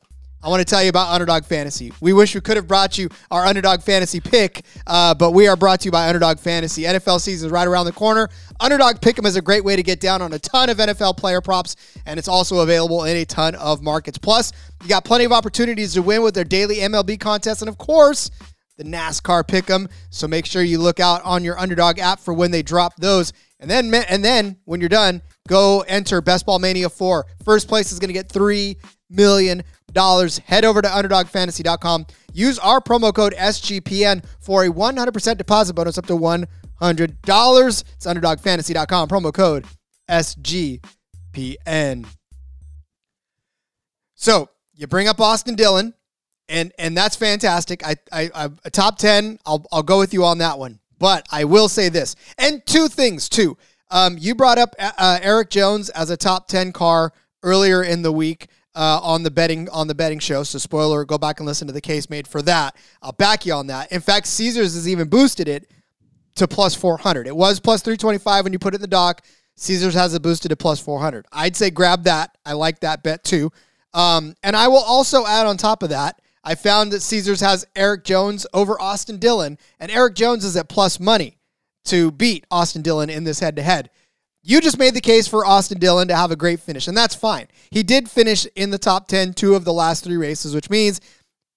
I 0.47 0.49
want 0.49 0.61
to 0.61 0.65
tell 0.65 0.81
you 0.81 0.87
about 0.87 1.09
Underdog 1.09 1.43
Fantasy. 1.43 1.91
We 1.99 2.13
wish 2.13 2.33
we 2.33 2.39
could 2.39 2.55
have 2.55 2.69
brought 2.69 2.97
you 2.97 3.09
our 3.31 3.45
Underdog 3.45 3.81
Fantasy 3.81 4.21
pick, 4.21 4.63
uh, 4.87 5.13
but 5.13 5.31
we 5.31 5.45
are 5.49 5.57
brought 5.57 5.81
to 5.81 5.85
you 5.87 5.91
by 5.91 6.07
Underdog 6.07 6.39
Fantasy. 6.39 6.83
NFL 6.83 7.19
season 7.19 7.47
is 7.47 7.51
right 7.51 7.67
around 7.67 7.85
the 7.85 7.91
corner. 7.91 8.29
Underdog 8.61 9.01
Pick'em 9.01 9.25
is 9.25 9.35
a 9.35 9.41
great 9.41 9.65
way 9.65 9.75
to 9.75 9.83
get 9.83 9.99
down 9.99 10.21
on 10.21 10.31
a 10.31 10.39
ton 10.39 10.69
of 10.69 10.77
NFL 10.77 11.17
player 11.17 11.41
props, 11.41 11.75
and 12.05 12.17
it's 12.17 12.29
also 12.29 12.59
available 12.59 13.03
in 13.03 13.17
a 13.17 13.25
ton 13.25 13.55
of 13.55 13.81
markets. 13.81 14.17
Plus, 14.17 14.53
you 14.83 14.87
got 14.87 15.03
plenty 15.03 15.25
of 15.25 15.33
opportunities 15.33 15.95
to 15.95 16.01
win 16.01 16.21
with 16.21 16.33
their 16.33 16.45
daily 16.45 16.77
MLB 16.77 17.19
contests, 17.19 17.61
and 17.61 17.67
of 17.67 17.77
course, 17.77 18.31
the 18.77 18.85
NASCAR 18.85 19.43
Pick'em. 19.43 19.91
So 20.11 20.29
make 20.29 20.45
sure 20.45 20.61
you 20.61 20.79
look 20.79 21.01
out 21.01 21.21
on 21.25 21.43
your 21.43 21.59
Underdog 21.59 21.99
app 21.99 22.21
for 22.21 22.33
when 22.33 22.51
they 22.51 22.63
drop 22.63 22.95
those. 22.95 23.33
And 23.59 23.69
then, 23.69 23.93
and 23.93 24.23
then 24.23 24.55
when 24.63 24.79
you're 24.79 24.87
done, 24.87 25.23
go 25.47 25.81
enter 25.89 26.21
Best 26.21 26.45
Ball 26.45 26.59
Mania 26.59 26.89
4. 26.89 27.25
First 27.43 27.67
place 27.67 27.91
is 27.91 27.99
going 27.99 28.09
to 28.09 28.13
get 28.13 28.31
three 28.31 28.77
million 29.09 29.63
dollars. 29.93 30.39
Head 30.39 30.65
over 30.65 30.81
to 30.81 30.87
underdogfantasy.com. 30.87 32.07
Use 32.33 32.59
our 32.59 32.79
promo 32.81 33.13
code 33.13 33.33
SGPN 33.33 34.23
for 34.39 34.63
a 34.65 34.69
100% 34.69 35.37
deposit 35.37 35.73
bonus 35.73 35.97
up 35.97 36.05
to 36.07 36.13
$100. 36.13 36.45
It's 36.81 38.05
underdogfantasy.com. 38.05 39.09
Promo 39.09 39.33
code 39.33 39.65
SGPN. 40.09 40.85
So 44.15 44.49
you 44.73 44.87
bring 44.87 45.07
up 45.07 45.19
Austin 45.19 45.55
Dillon, 45.55 45.93
and 46.49 46.71
and 46.79 46.97
that's 46.97 47.15
fantastic. 47.15 47.85
I 47.85 47.95
I 48.11 48.49
top 48.71 48.97
ten. 48.97 49.39
I'll 49.45 49.65
I'll 49.71 49.83
go 49.83 49.99
with 49.99 50.13
you 50.13 50.25
on 50.25 50.39
that 50.39 50.57
one. 50.57 50.79
But 50.99 51.27
I 51.31 51.43
will 51.43 51.69
say 51.69 51.89
this, 51.89 52.15
and 52.37 52.65
two 52.65 52.87
things 52.87 53.29
too. 53.29 53.57
Um, 53.91 54.17
you 54.19 54.33
brought 54.33 54.57
up 54.57 54.75
uh, 54.79 55.19
Erik 55.21 55.51
Jones 55.51 55.89
as 55.89 56.09
a 56.09 56.17
top 56.17 56.47
ten 56.47 56.71
car 56.71 57.13
earlier 57.43 57.83
in 57.83 58.01
the 58.01 58.11
week 58.11 58.47
uh, 58.77 58.99
on 59.01 59.23
the 59.23 59.31
betting 59.31 59.67
on 59.69 59.87
the 59.87 59.95
betting 59.95 60.19
show. 60.19 60.43
So 60.43 60.59
spoiler, 60.59 61.03
go 61.03 61.17
back 61.17 61.39
and 61.39 61.47
listen 61.47 61.67
to 61.67 61.73
the 61.73 61.81
case 61.81 62.09
made 62.09 62.27
for 62.27 62.41
that. 62.43 62.75
I'll 63.01 63.11
back 63.11 63.45
you 63.45 63.53
on 63.53 63.67
that. 63.67 63.91
In 63.91 64.01
fact, 64.01 64.27
Caesars 64.27 64.75
has 64.75 64.87
even 64.87 65.09
boosted 65.09 65.47
it 65.47 65.69
to 66.35 66.47
plus 66.47 66.75
400. 66.75 67.25
It 67.25 67.35
was 67.35 67.59
plus 67.59 67.81
325 67.81 68.43
when 68.43 68.53
you 68.53 68.59
put 68.59 68.73
it 68.73 68.77
in 68.77 68.81
the 68.81 68.87
dock. 68.87 69.25
Caesars 69.55 69.95
has 69.95 70.13
it 70.13 70.21
boosted 70.21 70.49
to 70.49 70.55
plus 70.55 70.79
400. 70.79 71.25
I'd 71.31 71.55
say 71.55 71.71
grab 71.71 72.03
that. 72.03 72.37
I 72.45 72.53
like 72.53 72.81
that 72.81 73.01
bet 73.01 73.23
too. 73.23 73.51
Um, 73.95 74.35
and 74.43 74.55
I 74.55 74.67
will 74.67 74.83
also 74.83 75.25
add 75.25 75.47
on 75.47 75.57
top 75.57 75.81
of 75.81 75.89
that, 75.89 76.21
I 76.43 76.53
found 76.53 76.93
that 76.93 77.01
Caesars 77.01 77.41
has 77.41 77.65
Erik 77.75 78.03
Jones 78.03 78.45
over 78.53 78.79
Austin 78.79 79.17
Dillon, 79.17 79.57
and 79.79 79.89
Erik 79.89 80.13
Jones 80.13 80.45
is 80.45 80.55
at 80.55 80.69
plus 80.69 80.99
money 80.99 81.39
to 81.85 82.11
beat 82.11 82.45
Austin 82.51 82.83
Dillon 82.83 83.09
in 83.09 83.23
this 83.23 83.39
head 83.39 83.55
to 83.55 83.63
head. 83.63 83.89
You 84.47 84.61
just 84.61 84.79
made 84.79 84.93
the 84.93 85.01
case 85.01 85.27
for 85.27 85.45
Austin 85.45 85.77
Dillon 85.77 86.07
to 86.07 86.15
have 86.15 86.31
a 86.31 86.37
great 86.37 86.61
finish, 86.61 86.87
and 86.87 86.95
that's 86.95 87.13
fine. 87.13 87.47
He 87.69 87.83
did 87.83 88.09
finish 88.09 88.47
in 88.55 88.69
the 88.69 88.77
top 88.77 89.09
10 89.09 89.33
two 89.33 89.55
of 89.55 89.65
the 89.65 89.73
last 89.73 90.05
three 90.05 90.15
races, 90.15 90.55
which 90.55 90.69
means 90.69 91.01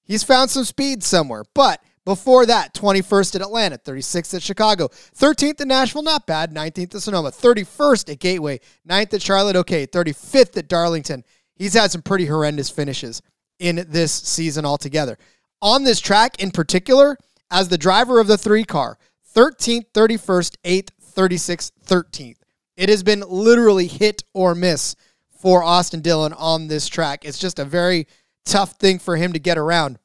he's 0.02 0.24
found 0.24 0.50
some 0.50 0.64
speed 0.64 1.04
somewhere. 1.04 1.44
But 1.54 1.80
before 2.04 2.46
that, 2.46 2.74
21st 2.74 3.36
at 3.36 3.42
Atlanta, 3.42 3.78
36th 3.78 4.34
at 4.34 4.42
Chicago, 4.42 4.88
13th 4.88 5.60
at 5.60 5.68
Nashville, 5.68 6.02
not 6.02 6.26
bad, 6.26 6.52
19th 6.52 6.96
at 6.96 7.02
Sonoma, 7.02 7.30
31st 7.30 8.10
at 8.10 8.18
Gateway, 8.18 8.58
9th 8.88 9.14
at 9.14 9.22
Charlotte, 9.22 9.54
okay, 9.54 9.86
35th 9.86 10.56
at 10.56 10.66
Darlington. 10.66 11.22
He's 11.54 11.74
had 11.74 11.92
some 11.92 12.02
pretty 12.02 12.26
horrendous 12.26 12.70
finishes 12.70 13.22
in 13.60 13.86
this 13.88 14.10
season 14.10 14.66
altogether. 14.66 15.16
On 15.62 15.84
this 15.84 16.00
track 16.00 16.42
in 16.42 16.50
particular, 16.50 17.16
as 17.52 17.68
the 17.68 17.78
driver 17.78 18.18
of 18.18 18.26
the 18.26 18.36
three 18.36 18.64
car, 18.64 18.98
13th, 19.36 19.92
31st, 19.94 20.56
8th, 20.64 20.88
36th, 21.14 21.70
13th. 21.86 22.39
It 22.80 22.88
has 22.88 23.02
been 23.02 23.22
literally 23.28 23.86
hit 23.86 24.24
or 24.32 24.54
miss 24.54 24.96
for 25.38 25.62
Austin 25.62 26.00
Dillon 26.00 26.32
on 26.32 26.68
this 26.68 26.88
track. 26.88 27.26
It's 27.26 27.38
just 27.38 27.58
a 27.58 27.64
very 27.66 28.06
tough 28.46 28.76
thing 28.76 28.98
for 28.98 29.16
him 29.16 29.34
to 29.34 29.38
get 29.38 29.58
around. 29.58 29.98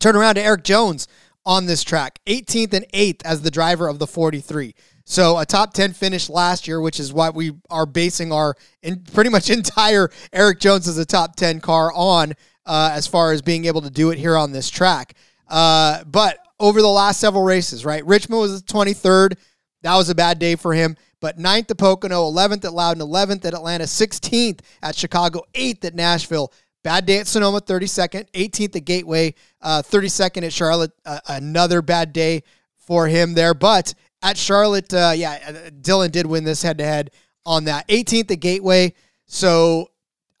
Turn 0.00 0.16
around 0.16 0.34
to 0.34 0.42
Erik 0.42 0.64
Jones 0.64 1.06
on 1.46 1.66
this 1.66 1.84
track, 1.84 2.18
18th 2.26 2.72
and 2.72 2.86
8th 2.92 3.24
as 3.24 3.42
the 3.42 3.50
driver 3.52 3.86
of 3.86 4.00
the 4.00 4.08
43. 4.08 4.74
So 5.04 5.38
a 5.38 5.46
top 5.46 5.72
10 5.72 5.92
finish 5.92 6.28
last 6.28 6.66
year, 6.66 6.80
which 6.80 6.98
is 6.98 7.12
what 7.12 7.36
we 7.36 7.52
are 7.70 7.86
basing 7.86 8.32
our 8.32 8.56
in 8.82 9.04
pretty 9.12 9.30
much 9.30 9.48
entire 9.50 10.10
Erik 10.32 10.58
Jones 10.58 10.88
as 10.88 10.98
a 10.98 11.06
top 11.06 11.36
10 11.36 11.60
car 11.60 11.92
on 11.94 12.32
uh, 12.66 12.90
as 12.92 13.06
far 13.06 13.30
as 13.30 13.40
being 13.40 13.66
able 13.66 13.82
to 13.82 13.90
do 13.90 14.10
it 14.10 14.18
here 14.18 14.36
on 14.36 14.50
this 14.50 14.68
track. 14.68 15.14
Uh, 15.46 16.02
but 16.02 16.38
over 16.58 16.82
the 16.82 16.88
last 16.88 17.20
several 17.20 17.44
races, 17.44 17.84
right? 17.84 18.04
Richmond 18.04 18.40
was 18.40 18.64
23rd. 18.64 19.34
That 19.82 19.94
was 19.94 20.10
a 20.10 20.14
bad 20.16 20.40
day 20.40 20.56
for 20.56 20.74
him 20.74 20.96
but 21.20 21.38
9th 21.38 21.70
at 21.70 21.78
Pocono, 21.78 22.30
11th 22.30 22.64
at 22.64 22.72
Loudon, 22.72 23.06
11th 23.06 23.44
at 23.44 23.54
Atlanta, 23.54 23.84
16th 23.84 24.60
at 24.82 24.96
Chicago, 24.96 25.42
8th 25.54 25.84
at 25.84 25.94
Nashville. 25.94 26.52
Bad 26.82 27.04
day 27.04 27.18
at 27.18 27.26
Sonoma, 27.26 27.60
32nd, 27.60 28.30
18th 28.30 28.76
at 28.76 28.84
Gateway, 28.86 29.34
uh, 29.60 29.82
32nd 29.82 30.44
at 30.44 30.52
Charlotte. 30.52 30.92
Uh, 31.04 31.20
another 31.28 31.82
bad 31.82 32.14
day 32.14 32.42
for 32.78 33.06
him 33.06 33.34
there. 33.34 33.52
But 33.52 33.92
at 34.22 34.38
Charlotte, 34.38 34.92
uh, 34.94 35.12
yeah, 35.14 35.68
Dillon 35.82 36.10
did 36.10 36.24
win 36.24 36.44
this 36.44 36.62
head 36.62 36.78
to 36.78 36.84
head 36.84 37.10
on 37.44 37.64
that. 37.64 37.86
18th 37.88 38.30
at 38.30 38.40
Gateway. 38.40 38.94
So, 39.26 39.90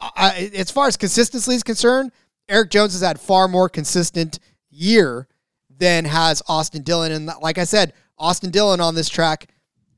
I, 0.00 0.50
as 0.54 0.70
far 0.70 0.86
as 0.86 0.96
consistency 0.96 1.52
is 1.52 1.62
concerned, 1.62 2.10
Erik 2.48 2.70
Jones 2.70 2.94
has 2.94 3.02
had 3.02 3.20
far 3.20 3.46
more 3.46 3.68
consistent 3.68 4.38
year 4.70 5.28
than 5.68 6.06
has 6.06 6.42
Austin 6.48 6.82
Dillon. 6.82 7.12
And 7.12 7.30
like 7.42 7.58
I 7.58 7.64
said, 7.64 7.92
Austin 8.18 8.50
Dillon 8.50 8.80
on 8.80 8.94
this 8.94 9.10
track 9.10 9.48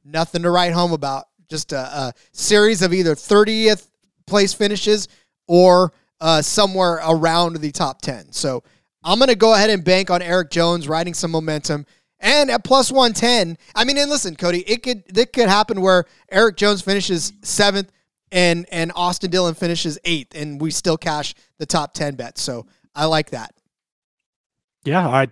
Nothing 0.04 0.42
to 0.42 0.50
write 0.50 0.72
home 0.72 0.92
about. 0.92 1.26
Just 1.48 1.72
a, 1.72 1.78
a 1.78 2.14
series 2.32 2.82
of 2.82 2.94
either 2.94 3.14
30th 3.14 3.88
place 4.26 4.54
finishes 4.54 5.08
or 5.46 5.92
uh, 6.20 6.40
somewhere 6.40 7.00
around 7.06 7.56
the 7.56 7.72
top 7.72 8.00
10. 8.00 8.32
So 8.32 8.62
I'm 9.04 9.18
going 9.18 9.28
to 9.28 9.34
go 9.34 9.54
ahead 9.54 9.70
and 9.70 9.84
bank 9.84 10.10
on 10.10 10.22
Erik 10.22 10.50
Jones 10.50 10.88
riding 10.88 11.14
some 11.14 11.30
momentum. 11.30 11.84
And 12.20 12.50
at 12.50 12.62
plus 12.62 12.92
110, 12.92 13.58
I 13.74 13.84
mean, 13.84 13.98
and 13.98 14.08
listen, 14.08 14.36
Cody, 14.36 14.60
it 14.60 14.84
could 14.84 15.02
it 15.18 15.32
could 15.32 15.48
happen 15.48 15.80
where 15.80 16.04
Erik 16.30 16.56
Jones 16.56 16.80
finishes 16.80 17.32
seventh 17.42 17.90
and 18.30 18.64
and 18.70 18.92
Austin 18.94 19.30
Dillon 19.30 19.54
finishes 19.54 19.98
eighth, 20.04 20.36
and 20.36 20.60
we 20.60 20.70
still 20.70 20.96
cash 20.96 21.34
the 21.58 21.66
top 21.66 21.94
10 21.94 22.14
bet. 22.14 22.38
So 22.38 22.66
I 22.94 23.06
like 23.06 23.30
that. 23.30 23.52
Yeah, 24.84 25.06
I 25.06 25.28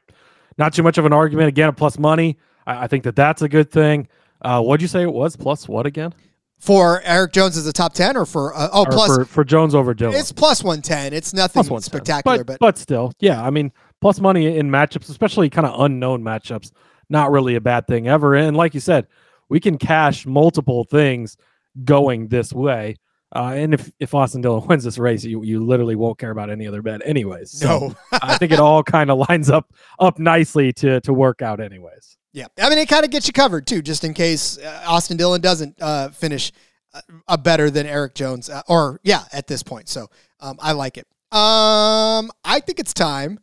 not 0.58 0.74
too 0.74 0.82
much 0.82 0.98
of 0.98 1.06
an 1.06 1.12
argument. 1.12 1.46
Again, 1.46 1.68
a 1.68 1.72
plus 1.72 1.96
money. 1.96 2.38
I, 2.66 2.84
I 2.84 2.86
think 2.88 3.04
that 3.04 3.14
that's 3.14 3.42
a 3.42 3.48
good 3.48 3.70
thing. 3.70 4.08
Uh, 4.42 4.62
what'd 4.62 4.82
you 4.82 4.88
say 4.88 5.02
it 5.02 5.12
was? 5.12 5.36
Plus 5.36 5.68
what 5.68 5.86
again? 5.86 6.14
For 6.58 7.00
Erik 7.02 7.32
Jones 7.32 7.56
as 7.56 7.66
a 7.66 7.72
top 7.72 7.94
ten, 7.94 8.16
or 8.16 8.26
for 8.26 8.54
uh, 8.54 8.68
oh 8.72 8.82
or 8.82 8.86
plus 8.86 9.16
for, 9.16 9.24
for, 9.24 9.44
Jones 9.44 9.74
over 9.74 9.94
Dillon? 9.94 10.14
It's 10.14 10.30
plus 10.30 10.62
one 10.62 10.82
ten. 10.82 11.12
It's 11.12 11.32
nothing 11.32 11.62
spectacular, 11.80 12.38
but, 12.38 12.46
but 12.46 12.60
but 12.60 12.78
still, 12.78 13.12
yeah. 13.18 13.42
I 13.42 13.48
mean, 13.48 13.72
plus 14.00 14.20
money 14.20 14.58
in 14.58 14.68
matchups, 14.68 15.08
especially 15.08 15.48
kind 15.48 15.66
of 15.66 15.80
unknown 15.80 16.22
matchups, 16.22 16.72
not 17.08 17.30
really 17.30 17.54
a 17.54 17.60
bad 17.60 17.86
thing 17.86 18.08
ever. 18.08 18.34
And 18.34 18.56
like 18.56 18.74
you 18.74 18.80
said, 18.80 19.06
we 19.48 19.58
can 19.58 19.78
cash 19.78 20.26
multiple 20.26 20.84
things 20.84 21.38
going 21.84 22.28
this 22.28 22.52
way. 22.52 22.96
Uh, 23.34 23.52
and 23.54 23.74
if, 23.74 23.90
if 24.00 24.14
Austin 24.14 24.40
Dillon 24.40 24.66
wins 24.68 24.84
this 24.84 24.98
race, 24.98 25.24
you, 25.24 25.42
you 25.44 25.64
literally 25.64 25.96
won't 25.96 26.18
care 26.18 26.30
about 26.30 26.50
any 26.50 26.66
other 26.66 26.82
bet 26.82 27.00
anyways. 27.04 27.50
So 27.52 27.66
No. 27.66 27.94
I 28.22 28.36
think 28.38 28.52
it 28.52 28.60
all 28.60 28.82
kind 28.82 29.10
of 29.10 29.28
lines 29.28 29.50
up 29.50 29.72
up 29.98 30.18
nicely 30.18 30.72
to 30.74 31.00
to 31.02 31.12
work 31.12 31.42
out 31.42 31.60
anyways. 31.60 32.16
Yeah, 32.32 32.46
I 32.60 32.68
mean 32.68 32.78
it 32.78 32.88
kind 32.88 33.04
of 33.04 33.10
gets 33.10 33.26
you 33.26 33.32
covered 33.32 33.66
too, 33.66 33.82
just 33.82 34.04
in 34.04 34.14
case 34.14 34.58
uh, 34.58 34.84
Austin 34.86 35.16
Dillon 35.16 35.40
doesn't 35.40 35.76
uh, 35.80 36.10
finish 36.10 36.52
uh, 36.94 37.00
a 37.28 37.38
better 37.38 37.70
than 37.70 37.86
Erik 37.86 38.14
Jones, 38.14 38.48
uh, 38.48 38.62
or 38.68 39.00
yeah, 39.02 39.24
at 39.32 39.46
this 39.46 39.62
point. 39.62 39.88
So 39.88 40.08
um, 40.40 40.56
I 40.60 40.72
like 40.72 40.96
it. 40.96 41.06
Um, 41.32 42.30
I 42.44 42.60
think 42.60 42.80
it's 42.80 42.92
time, 42.92 43.38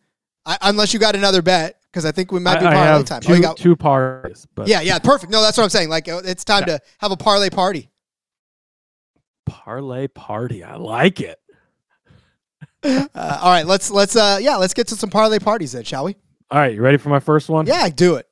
I, 0.45 0.57
unless 0.61 0.93
you 0.93 0.99
got 0.99 1.15
another 1.15 1.41
bet, 1.41 1.79
because 1.91 2.05
I 2.05 2.11
think 2.11 2.31
we 2.31 2.39
might 2.39 2.59
be 2.59 2.65
I, 2.65 2.71
I 2.71 2.73
parlay 2.73 2.97
have 2.97 3.05
time. 3.05 3.21
two, 3.21 3.33
oh, 3.33 3.39
got 3.41 3.57
two 3.57 3.75
parties, 3.75 4.45
but 4.55 4.67
yeah, 4.67 4.81
yeah, 4.81 4.99
perfect. 4.99 5.31
No, 5.31 5.41
that's 5.41 5.57
what 5.57 5.63
I'm 5.63 5.69
saying. 5.69 5.89
Like 5.89 6.07
uh, 6.09 6.21
it's 6.23 6.43
time 6.43 6.65
to 6.65 6.79
have 6.99 7.11
a 7.11 7.17
parlay 7.17 7.49
party. 7.49 7.89
Parlay 9.47 10.07
party. 10.07 10.63
I 10.63 10.75
like 10.75 11.21
it. 11.21 11.39
Uh, 12.83 13.07
all 13.15 13.51
right, 13.51 13.65
let's 13.65 13.89
let's 13.89 14.15
uh 14.15 14.37
yeah, 14.39 14.55
let's 14.55 14.73
get 14.73 14.87
to 14.87 14.95
some 14.95 15.09
parlay 15.09 15.39
parties 15.39 15.71
then, 15.71 15.83
shall 15.83 16.05
we? 16.05 16.15
All 16.51 16.59
right, 16.59 16.75
you 16.75 16.81
ready 16.81 16.97
for 16.97 17.09
my 17.09 17.19
first 17.19 17.49
one? 17.49 17.65
Yeah, 17.65 17.89
do 17.89 18.15
it. 18.15 18.27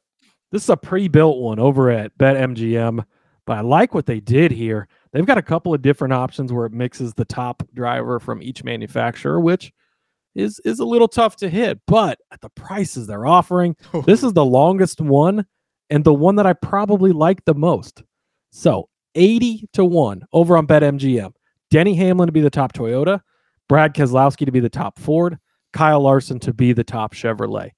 This 0.52 0.64
is 0.64 0.70
a 0.70 0.78
pre-built 0.78 1.40
one 1.40 1.60
over 1.60 1.90
at 1.90 2.18
BetMGM, 2.18 3.04
but 3.46 3.58
I 3.58 3.62
like 3.62 3.94
what 3.94 4.06
they 4.06 4.20
did 4.20 4.52
here. 4.52 4.88
They've 5.12 5.26
got 5.26 5.38
a 5.38 5.42
couple 5.42 5.74
of 5.74 5.82
different 5.82 6.14
options 6.14 6.54
where 6.54 6.66
it 6.66 6.72
mixes 6.72 7.14
the 7.14 7.26
top 7.26 7.64
driver 7.74 8.20
from 8.20 8.42
each 8.42 8.64
manufacturer, 8.64 9.40
which 9.40 9.74
is 10.36 10.60
is 10.64 10.80
a 10.80 10.86
little 10.86 11.08
tough 11.08 11.36
to 11.38 11.50
hit, 11.50 11.80
but 11.88 12.20
at 12.32 12.42
the 12.42 12.50
prices 12.50 13.08
they're 13.08 13.26
offering, 13.26 13.76
this 14.06 14.24
is 14.24 14.34
the 14.34 14.46
longest 14.46 15.02
one 15.02 15.46
and 15.90 16.04
the 16.04 16.14
one 16.14 16.36
that 16.36 16.46
I 16.46 16.54
probably 16.54 17.12
like 17.12 17.44
the 17.46 17.56
most. 17.56 18.04
So, 18.52 18.90
80 19.16 19.68
to 19.74 19.86
1 19.86 20.24
over 20.34 20.58
on 20.58 20.68
BetMGM. 20.68 21.34
Denny 21.72 21.96
Hamlin 21.96 22.28
to 22.28 22.32
be 22.32 22.42
the 22.42 22.50
top 22.50 22.74
Toyota, 22.74 23.22
Brad 23.68 23.94
Keselowski 23.94 24.46
to 24.46 24.52
be 24.52 24.60
the 24.60 24.70
top 24.70 25.00
Ford, 25.00 25.38
Kyle 25.74 26.02
Larson 26.02 26.40
to 26.40 26.54
be 26.54 26.74
the 26.74 26.84
top 26.84 27.14
Chevrolet. 27.14 27.72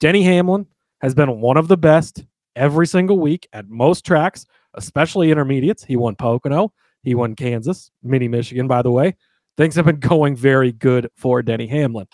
Denny 0.00 0.22
Hamlin 0.22 0.66
has 1.00 1.14
been 1.14 1.40
one 1.40 1.56
of 1.56 1.68
the 1.68 1.76
best 1.76 2.24
every 2.56 2.86
single 2.86 3.18
week 3.18 3.48
at 3.52 3.68
most 3.68 4.04
tracks, 4.06 4.46
especially 4.74 5.30
intermediates. 5.30 5.84
He 5.84 5.96
won 5.96 6.14
Pocono, 6.16 6.72
he 7.02 7.14
won 7.14 7.34
Kansas, 7.34 7.90
mini 8.02 8.28
Michigan, 8.28 8.68
by 8.68 8.82
the 8.82 8.90
way. 8.90 9.16
Things 9.56 9.74
have 9.74 9.86
been 9.86 10.00
going 10.00 10.36
very 10.36 10.72
good 10.72 11.08
for 11.16 11.42
Denny 11.42 11.66
Hamlin. 11.66 12.06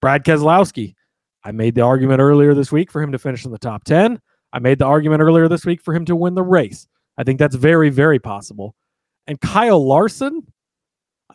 Brad 0.00 0.24
Keselowski, 0.24 0.94
I 1.44 1.52
made 1.52 1.74
the 1.74 1.82
argument 1.82 2.20
earlier 2.20 2.54
this 2.54 2.70
week 2.70 2.90
for 2.90 3.02
him 3.02 3.12
to 3.12 3.18
finish 3.18 3.44
in 3.44 3.52
the 3.52 3.58
top 3.58 3.84
10. 3.84 4.20
I 4.52 4.58
made 4.58 4.78
the 4.78 4.84
argument 4.84 5.22
earlier 5.22 5.48
this 5.48 5.64
week 5.64 5.82
for 5.82 5.94
him 5.94 6.04
to 6.06 6.16
win 6.16 6.34
the 6.34 6.42
race. 6.42 6.86
I 7.18 7.24
think 7.24 7.38
that's 7.38 7.56
very, 7.56 7.90
very 7.90 8.20
possible. 8.20 8.74
And 9.26 9.40
Kyle 9.40 9.84
Larson, 9.84 10.46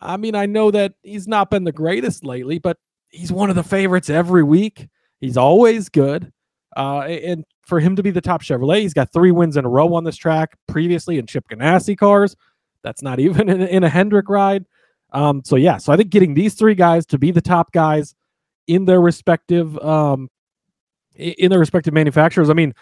I 0.00 0.16
mean, 0.16 0.34
I 0.34 0.46
know 0.46 0.70
that 0.70 0.94
he's 1.02 1.28
not 1.28 1.50
been 1.50 1.64
the 1.64 1.72
greatest 1.72 2.24
lately, 2.24 2.58
but 2.58 2.78
he's 3.10 3.30
one 3.30 3.50
of 3.50 3.56
the 3.56 3.62
favorites 3.62 4.10
every 4.10 4.42
week. 4.42 4.88
He's 5.20 5.36
always 5.36 5.88
good. 5.88 6.32
Uh, 6.76 7.00
and 7.00 7.44
for 7.66 7.78
him 7.78 7.94
to 7.96 8.02
be 8.02 8.10
the 8.10 8.20
top 8.20 8.42
Chevrolet, 8.42 8.80
he's 8.80 8.94
got 8.94 9.12
three 9.12 9.30
wins 9.30 9.56
in 9.56 9.64
a 9.64 9.68
row 9.68 9.94
on 9.94 10.04
this 10.04 10.16
track 10.16 10.56
previously 10.66 11.18
in 11.18 11.26
Chip 11.26 11.44
Ganassi 11.48 11.96
cars. 11.96 12.34
That's 12.82 13.02
not 13.02 13.20
even 13.20 13.48
in, 13.48 13.62
in 13.62 13.84
a 13.84 13.88
Hendrick 13.88 14.28
ride. 14.28 14.64
Um, 15.12 15.42
so 15.44 15.54
yeah, 15.54 15.76
so 15.76 15.92
I 15.92 15.96
think 15.96 16.10
getting 16.10 16.34
these 16.34 16.54
three 16.54 16.74
guys 16.74 17.06
to 17.06 17.18
be 17.18 17.30
the 17.30 17.40
top 17.40 17.72
guys 17.72 18.16
in 18.66 18.86
their 18.86 19.00
respective 19.00 19.78
um, 19.78 20.28
in 21.14 21.50
their 21.50 21.60
respective 21.60 21.94
manufacturers. 21.94 22.50
I 22.50 22.54
mean, 22.54 22.74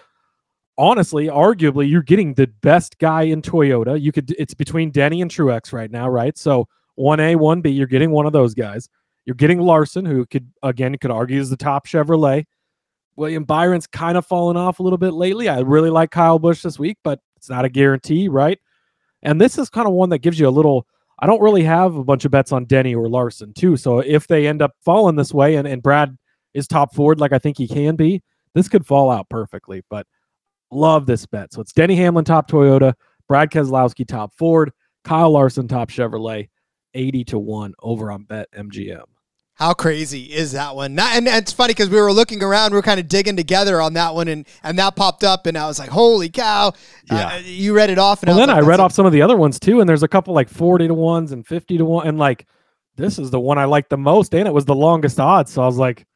honestly, 0.83 1.29
arguably, 1.29 1.89
you're 1.89 2.03
getting 2.03 2.35
the 2.35 2.49
best 2.61 2.99
guy 2.99 3.23
in 3.23 3.41
Toyota. 3.41 4.01
You 4.01 4.11
could 4.11 4.35
it's 4.37 4.53
between 4.53 4.91
Denny 4.91 5.23
and 5.23 5.31
Truex 5.31 5.73
right 5.73 5.91
now, 5.91 6.09
right? 6.09 6.37
So 6.37 6.67
one 6.97 7.21
A, 7.21 7.37
one 7.37 7.61
B, 7.61 7.71
you're 7.71 7.87
getting 7.87 8.11
one 8.11 8.27
of 8.27 8.33
those 8.33 8.53
guys. 8.53 8.89
You're 9.25 9.37
getting 9.37 9.61
Larson, 9.61 10.05
who 10.05 10.27
could 10.27 10.51
again 10.65 10.99
could 10.99 11.13
argue 11.13 11.41
is 11.41 11.51
the 11.51 11.57
top 11.57 11.87
Chevrolet. 11.87 12.47
William 13.15 13.45
Byron's 13.45 13.87
kind 13.87 14.19
of 14.19 14.27
fallen 14.27 14.57
off 14.57 14.81
a 14.81 14.83
little 14.83 14.99
bit 14.99 15.13
lately. 15.13 15.49
I 15.49 15.61
really 15.61 15.91
like 15.91 16.11
Kyle 16.11 16.41
Busch 16.41 16.63
this 16.63 16.81
week, 16.81 16.99
but 17.05 17.21
it's 17.37 17.49
not 17.49 17.65
a 17.65 17.69
guarantee, 17.69 18.27
right? 18.27 18.59
And 19.23 19.41
this 19.41 19.59
is 19.59 19.71
kind 19.71 19.87
of 19.87 19.93
one 19.93 20.09
that 20.09 20.19
gives 20.19 20.41
you 20.41 20.49
a 20.49 20.51
little. 20.51 20.87
I 21.21 21.27
don't 21.27 21.43
really 21.43 21.63
have 21.63 21.95
a 21.95 22.03
bunch 22.03 22.25
of 22.25 22.33
bets 22.33 22.51
on 22.51 22.65
Denny 22.65 22.97
or 22.97 23.09
Larson 23.09 23.53
too. 23.53 23.77
So 23.77 24.01
if 24.01 24.27
they 24.27 24.49
end 24.49 24.61
up 24.61 24.73
falling 24.81 25.15
this 25.15 25.33
way, 25.33 25.55
and, 25.55 25.69
and 25.69 25.81
Brad 25.81 26.19
is 26.55 26.67
top 26.67 26.93
Ford 26.93 27.21
like 27.21 27.33
I 27.33 27.39
think 27.39 27.57
he 27.57 27.69
can 27.69 27.95
be, 27.95 28.21
this 28.55 28.69
could 28.69 28.85
fall 28.85 29.13
out 29.13 29.29
perfectly. 29.29 29.85
But 29.89 30.09
love 30.73 31.07
this 31.07 31.27
bet. 31.27 31.53
So 31.53 31.61
it's 31.61 31.73
Denny 31.73 31.97
Hamlin 31.97 32.25
top 32.25 32.51
Toyota, 32.51 32.95
Brad 33.29 33.51
Keselowski 33.51 34.07
top 34.07 34.35
Ford, 34.35 34.73
Kyle 35.05 35.31
Larson 35.31 35.69
top 35.69 35.91
Chevrolet, 35.91 36.49
eighty 36.95 37.25
to 37.25 37.39
one 37.39 37.75
over 37.83 38.11
on 38.11 38.25
Bet 38.25 38.49
MGM. 38.53 39.05
How 39.55 39.75
crazy 39.75 40.25
is 40.25 40.53
that 40.53 40.75
one? 40.75 40.95
Not, 40.95 41.15
and 41.15 41.29
it's 41.29 41.53
funny 41.53 41.73
because 41.73 41.91
we 41.91 42.01
were 42.01 42.13
looking 42.13 42.43
around, 42.43 42.73
we 42.73 42.77
were 42.77 42.83
kind 42.83 42.99
of 42.99 43.07
digging 43.07 43.37
together 43.37 43.81
on 43.81 43.93
that 43.93 44.15
one, 44.15 44.27
and 44.27 44.47
and 44.63 44.79
that 44.79 44.97
popped 44.97 45.23
up, 45.23 45.47
and 45.47 45.57
I 45.59 45.67
was 45.67 45.79
like, 45.79 45.91
"Holy 45.91 46.31
cow!" 46.31 46.73
Yeah. 47.11 47.35
Uh, 47.35 47.39
you 47.45 47.75
read 47.75 47.91
it 47.91 47.99
off, 47.99 48.23
and 48.23 48.29
Well, 48.29 48.39
I 48.39 48.41
then 48.41 48.49
like, 48.49 48.65
I 48.65 48.67
read 48.67 48.79
"That's 48.79 48.81
off 48.81 48.93
some 48.93 49.07
of 49.07 49.13
the 49.13 49.23
other 49.23 49.37
ones 49.37 49.61
too, 49.61 49.81
and 49.81 49.89
there's 49.89 50.03
a 50.03 50.09
couple 50.09 50.35
like 50.35 50.49
40 50.49 50.89
to 50.89 50.95
ones 50.95 51.33
and 51.33 51.47
50 51.47 51.79
to 51.79 51.85
one, 51.85 52.09
and 52.09 52.19
like 52.19 52.47
this 52.97 53.19
is 53.19 53.31
the 53.31 53.41
one 53.41 53.59
I 53.59 53.67
like 53.67 53.89
the 53.89 53.99
most, 53.99 54.35
and 54.35 54.49
it 54.49 54.53
was 54.53 54.65
the 54.65 54.75
longest 54.75 55.21
odds. 55.21 55.53
So 55.53 55.63
I 55.63 55.67
was 55.67 55.77
like, 55.77 56.07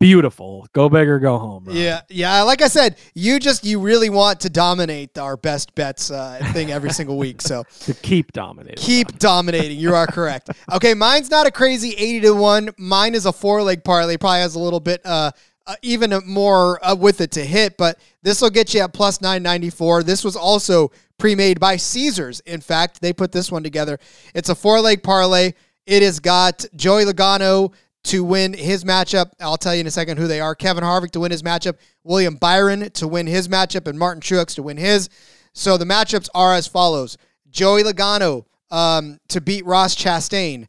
beautiful. 0.00 0.66
Go 0.72 0.88
big 0.88 1.08
or 1.08 1.18
go 1.18 1.38
home. 1.38 1.66
Yeah, 1.70 2.00
yeah. 2.08 2.42
Like 2.42 2.62
I 2.62 2.68
said, 2.68 2.96
you 3.14 3.38
just 3.38 3.64
you 3.64 3.80
really 3.80 4.10
want 4.10 4.40
to 4.40 4.50
dominate 4.50 5.18
our 5.18 5.36
best 5.36 5.74
bets 5.74 6.10
uh, 6.10 6.38
thing 6.52 6.70
every 6.70 6.90
single 6.90 7.18
week. 7.24 7.42
So 7.42 7.64
To 7.80 7.94
keep 7.94 8.32
dominating. 8.32 8.82
keep 8.82 9.18
dominating. 9.18 9.78
You 9.78 9.94
are 9.94 10.06
correct. 10.06 10.50
Okay, 10.70 10.92
mine's 10.94 11.30
not 11.30 11.46
a 11.46 11.50
crazy 11.50 11.90
eighty 11.96 12.20
to 12.20 12.32
one. 12.34 12.70
Mine 12.78 13.14
is 13.14 13.26
a 13.26 13.32
four 13.32 13.62
leg 13.62 13.82
parlay. 13.84 14.16
Probably 14.16 14.40
has 14.40 14.54
a 14.54 14.58
little 14.58 14.80
bit 14.80 15.00
uh, 15.04 15.30
uh 15.66 15.74
even 15.82 16.12
more 16.26 16.84
uh, 16.84 16.94
with 16.94 17.20
it 17.20 17.30
to 17.32 17.44
hit, 17.44 17.76
but 17.78 17.98
this 18.22 18.42
will 18.42 18.50
get 18.50 18.74
you 18.74 18.80
at 18.80 18.92
plus 18.92 19.20
nine 19.22 19.42
ninety 19.42 19.70
four. 19.70 20.02
This 20.02 20.24
was 20.24 20.36
also 20.36 20.90
pre-made 21.18 21.58
by 21.58 21.76
Caesars. 21.76 22.40
In 22.40 22.60
fact, 22.60 23.00
they 23.00 23.12
put 23.12 23.32
this 23.32 23.50
one 23.50 23.62
together. 23.62 23.98
It's 24.34 24.50
a 24.50 24.54
four 24.54 24.80
leg 24.80 25.02
parlay. 25.02 25.52
It 25.86 26.02
has 26.02 26.20
got 26.20 26.66
Joey 26.76 27.04
Logano 27.04 27.72
to 28.08 28.24
win 28.24 28.54
his 28.54 28.84
matchup. 28.84 29.32
I'll 29.38 29.58
tell 29.58 29.74
you 29.74 29.80
in 29.80 29.86
a 29.86 29.90
second 29.90 30.16
who 30.16 30.26
they 30.26 30.40
are. 30.40 30.54
Kevin 30.54 30.82
Harvick 30.82 31.10
to 31.10 31.20
win 31.20 31.30
his 31.30 31.42
matchup. 31.42 31.76
William 32.04 32.36
Byron 32.36 32.90
to 32.92 33.06
win 33.06 33.26
his 33.26 33.48
matchup, 33.48 33.86
and 33.86 33.98
Martin 33.98 34.22
Truex 34.22 34.54
to 34.54 34.62
win 34.62 34.78
his. 34.78 35.08
So 35.52 35.76
the 35.76 35.84
matchups 35.84 36.28
are 36.34 36.54
as 36.54 36.66
follows: 36.66 37.18
Joey 37.50 37.82
Logano 37.82 38.46
um, 38.70 39.18
to 39.28 39.40
beat 39.40 39.66
Ross 39.66 39.94
Chastain. 39.94 40.66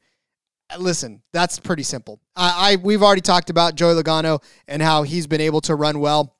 Listen, 0.78 1.21
that's 1.32 1.60
pretty 1.60 1.84
simple. 1.84 2.19
I, 2.36 2.73
I 2.73 2.75
we've 2.75 3.02
already 3.02 3.21
talked 3.21 3.49
about 3.49 3.75
Joey 3.75 4.02
Logano 4.02 4.43
and 4.67 4.82
how 4.82 5.04
he's 5.04 5.25
been 5.25 5.41
able 5.41 5.62
to 5.62 5.75
run 5.75 5.99
well 5.99 6.36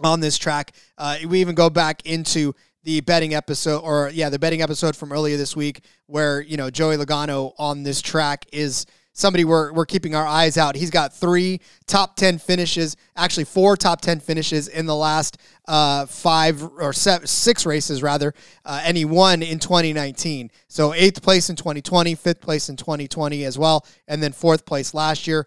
on 0.00 0.20
this 0.20 0.38
track. 0.38 0.72
Uh, 0.96 1.18
we 1.28 1.40
even 1.40 1.54
go 1.54 1.68
back 1.68 2.06
into 2.06 2.54
the 2.84 3.02
betting 3.02 3.34
episode, 3.34 3.80
or 3.80 4.10
yeah, 4.14 4.30
the 4.30 4.38
betting 4.38 4.62
episode 4.62 4.96
from 4.96 5.12
earlier 5.12 5.36
this 5.36 5.54
week, 5.54 5.82
where 6.06 6.40
you 6.40 6.56
know 6.56 6.70
Joey 6.70 6.96
Logano 6.96 7.52
on 7.58 7.82
this 7.82 8.00
track 8.00 8.46
is 8.50 8.86
somebody 9.18 9.44
we're 9.44 9.72
we're 9.72 9.86
keeping 9.86 10.14
our 10.14 10.26
eyes 10.26 10.56
out. 10.56 10.76
He's 10.76 10.90
got 10.90 11.12
three 11.12 11.60
top 11.86 12.16
ten 12.16 12.38
finishes, 12.38 12.96
actually 13.16 13.44
four 13.44 13.76
top 13.76 14.00
ten 14.00 14.20
finishes 14.20 14.68
in 14.68 14.86
the 14.86 14.94
last 14.94 15.38
uh, 15.66 16.06
five 16.06 16.62
or 16.62 16.92
seven, 16.92 17.26
six 17.26 17.66
races 17.66 18.02
rather, 18.02 18.32
uh, 18.64 18.80
and 18.84 18.96
he 18.96 19.04
won 19.04 19.42
in 19.42 19.58
2019. 19.58 20.50
So 20.68 20.94
eighth 20.94 21.22
place 21.22 21.50
in 21.50 21.56
2020, 21.56 22.14
fifth 22.14 22.40
place 22.40 22.68
in 22.68 22.76
2020 22.76 23.44
as 23.44 23.58
well, 23.58 23.84
and 24.06 24.22
then 24.22 24.32
fourth 24.32 24.64
place 24.64 24.94
last 24.94 25.26
year. 25.26 25.46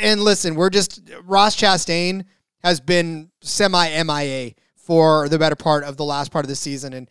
And 0.00 0.20
listen, 0.20 0.54
we're 0.54 0.70
just 0.70 1.02
Ross 1.24 1.56
Chastain 1.56 2.24
has 2.62 2.80
been 2.80 3.30
semi 3.40 4.02
MIA 4.04 4.52
for 4.76 5.28
the 5.28 5.38
better 5.38 5.56
part 5.56 5.84
of 5.84 5.96
the 5.96 6.04
last 6.04 6.30
part 6.30 6.44
of 6.44 6.48
the 6.48 6.56
season. 6.56 6.92
And 6.92 7.10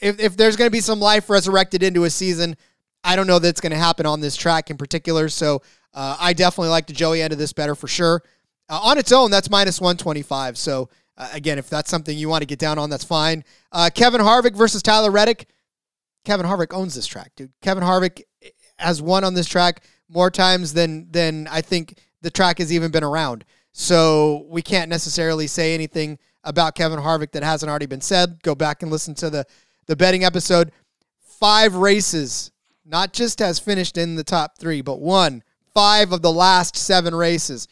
if, 0.00 0.20
if 0.20 0.36
there's 0.36 0.56
going 0.56 0.66
to 0.66 0.72
be 0.72 0.80
some 0.80 1.00
life 1.00 1.28
resurrected 1.30 1.82
into 1.82 2.04
a 2.04 2.10
season, 2.10 2.56
I 3.06 3.16
don't 3.16 3.26
know 3.26 3.38
that 3.38 3.48
it's 3.48 3.60
going 3.60 3.72
to 3.72 3.78
happen 3.78 4.04
on 4.04 4.20
this 4.20 4.36
track 4.36 4.68
in 4.68 4.76
particular. 4.76 5.28
So 5.28 5.62
uh, 5.94 6.16
I 6.20 6.32
definitely 6.32 6.70
like 6.70 6.86
the 6.86 6.92
Joey 6.92 7.22
end 7.22 7.32
of 7.32 7.38
this 7.38 7.52
better 7.52 7.74
for 7.74 7.86
sure. 7.86 8.22
Uh, 8.68 8.80
on 8.82 8.98
its 8.98 9.12
own, 9.12 9.30
that's 9.30 9.48
minus 9.48 9.80
125. 9.80 10.58
So 10.58 10.90
uh, 11.16 11.28
again, 11.32 11.58
if 11.58 11.70
that's 11.70 11.88
something 11.88 12.18
you 12.18 12.28
want 12.28 12.42
to 12.42 12.46
get 12.46 12.58
down 12.58 12.78
on, 12.78 12.90
that's 12.90 13.04
fine. 13.04 13.44
Uh, 13.70 13.90
Kevin 13.94 14.20
Harvick 14.20 14.56
versus 14.56 14.82
Tyler 14.82 15.10
Reddick. 15.10 15.48
Kevin 16.24 16.44
Harvick 16.44 16.74
owns 16.74 16.96
this 16.96 17.06
track, 17.06 17.30
dude. 17.36 17.52
Kevin 17.62 17.84
Harvick 17.84 18.22
has 18.78 19.00
won 19.00 19.22
on 19.22 19.34
this 19.34 19.46
track 19.46 19.84
more 20.08 20.30
times 20.30 20.72
than 20.72 21.10
than 21.10 21.46
I 21.48 21.60
think 21.60 21.98
the 22.22 22.30
track 22.30 22.58
has 22.58 22.72
even 22.72 22.90
been 22.90 23.04
around. 23.04 23.44
So 23.72 24.46
we 24.48 24.62
can't 24.62 24.90
necessarily 24.90 25.46
say 25.46 25.74
anything 25.74 26.18
about 26.42 26.74
Kevin 26.74 26.98
Harvick 26.98 27.30
that 27.32 27.44
hasn't 27.44 27.70
already 27.70 27.86
been 27.86 28.00
said. 28.00 28.42
Go 28.42 28.54
back 28.54 28.82
and 28.82 28.90
listen 28.90 29.14
to 29.16 29.30
the 29.30 29.46
the 29.86 29.94
betting 29.94 30.24
episode. 30.24 30.72
Five 31.20 31.76
races, 31.76 32.50
not 32.86 33.12
just 33.12 33.40
has 33.40 33.58
finished 33.58 33.98
in 33.98 34.14
the 34.14 34.24
top 34.24 34.58
three, 34.58 34.80
but 34.80 35.00
won 35.00 35.42
five 35.74 36.12
of 36.12 36.22
the 36.22 36.32
last 36.32 36.76
seven 36.76 37.14
races. 37.14 37.68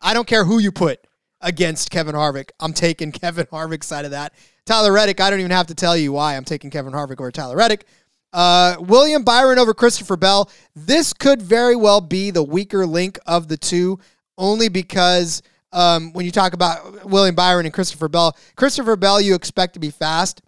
I 0.00 0.14
don't 0.14 0.26
care 0.26 0.44
who 0.44 0.58
you 0.58 0.72
put 0.72 1.06
against 1.40 1.90
Kevin 1.90 2.14
Harvick. 2.14 2.50
I'm 2.60 2.72
taking 2.72 3.12
Kevin 3.12 3.46
Harvick's 3.46 3.86
side 3.86 4.04
of 4.04 4.12
that. 4.12 4.32
Tyler 4.64 4.92
Reddick, 4.92 5.20
I 5.20 5.28
don't 5.28 5.40
even 5.40 5.50
have 5.50 5.66
to 5.66 5.74
tell 5.74 5.96
you 5.96 6.12
why 6.12 6.36
I'm 6.36 6.44
taking 6.44 6.70
Kevin 6.70 6.92
Harvick 6.92 7.20
over 7.20 7.32
Tyler 7.32 7.56
Reddick. 7.56 7.84
Uh, 8.32 8.76
William 8.80 9.24
Byron 9.24 9.58
over 9.58 9.74
Christopher 9.74 10.16
Bell. 10.16 10.50
This 10.74 11.12
could 11.12 11.42
very 11.42 11.76
well 11.76 12.00
be 12.00 12.30
the 12.30 12.42
weaker 12.42 12.86
link 12.86 13.18
of 13.26 13.48
the 13.48 13.56
two, 13.56 13.98
only 14.38 14.68
because 14.68 15.42
um, 15.72 16.12
when 16.12 16.24
you 16.24 16.30
talk 16.30 16.54
about 16.54 17.04
William 17.04 17.34
Byron 17.34 17.66
and 17.66 17.74
Christopher 17.74 18.08
Bell, 18.08 18.36
Christopher 18.56 18.96
Bell 18.96 19.20
you 19.20 19.34
expect 19.34 19.74
to 19.74 19.80
be 19.80 19.90
fast. 19.90 20.40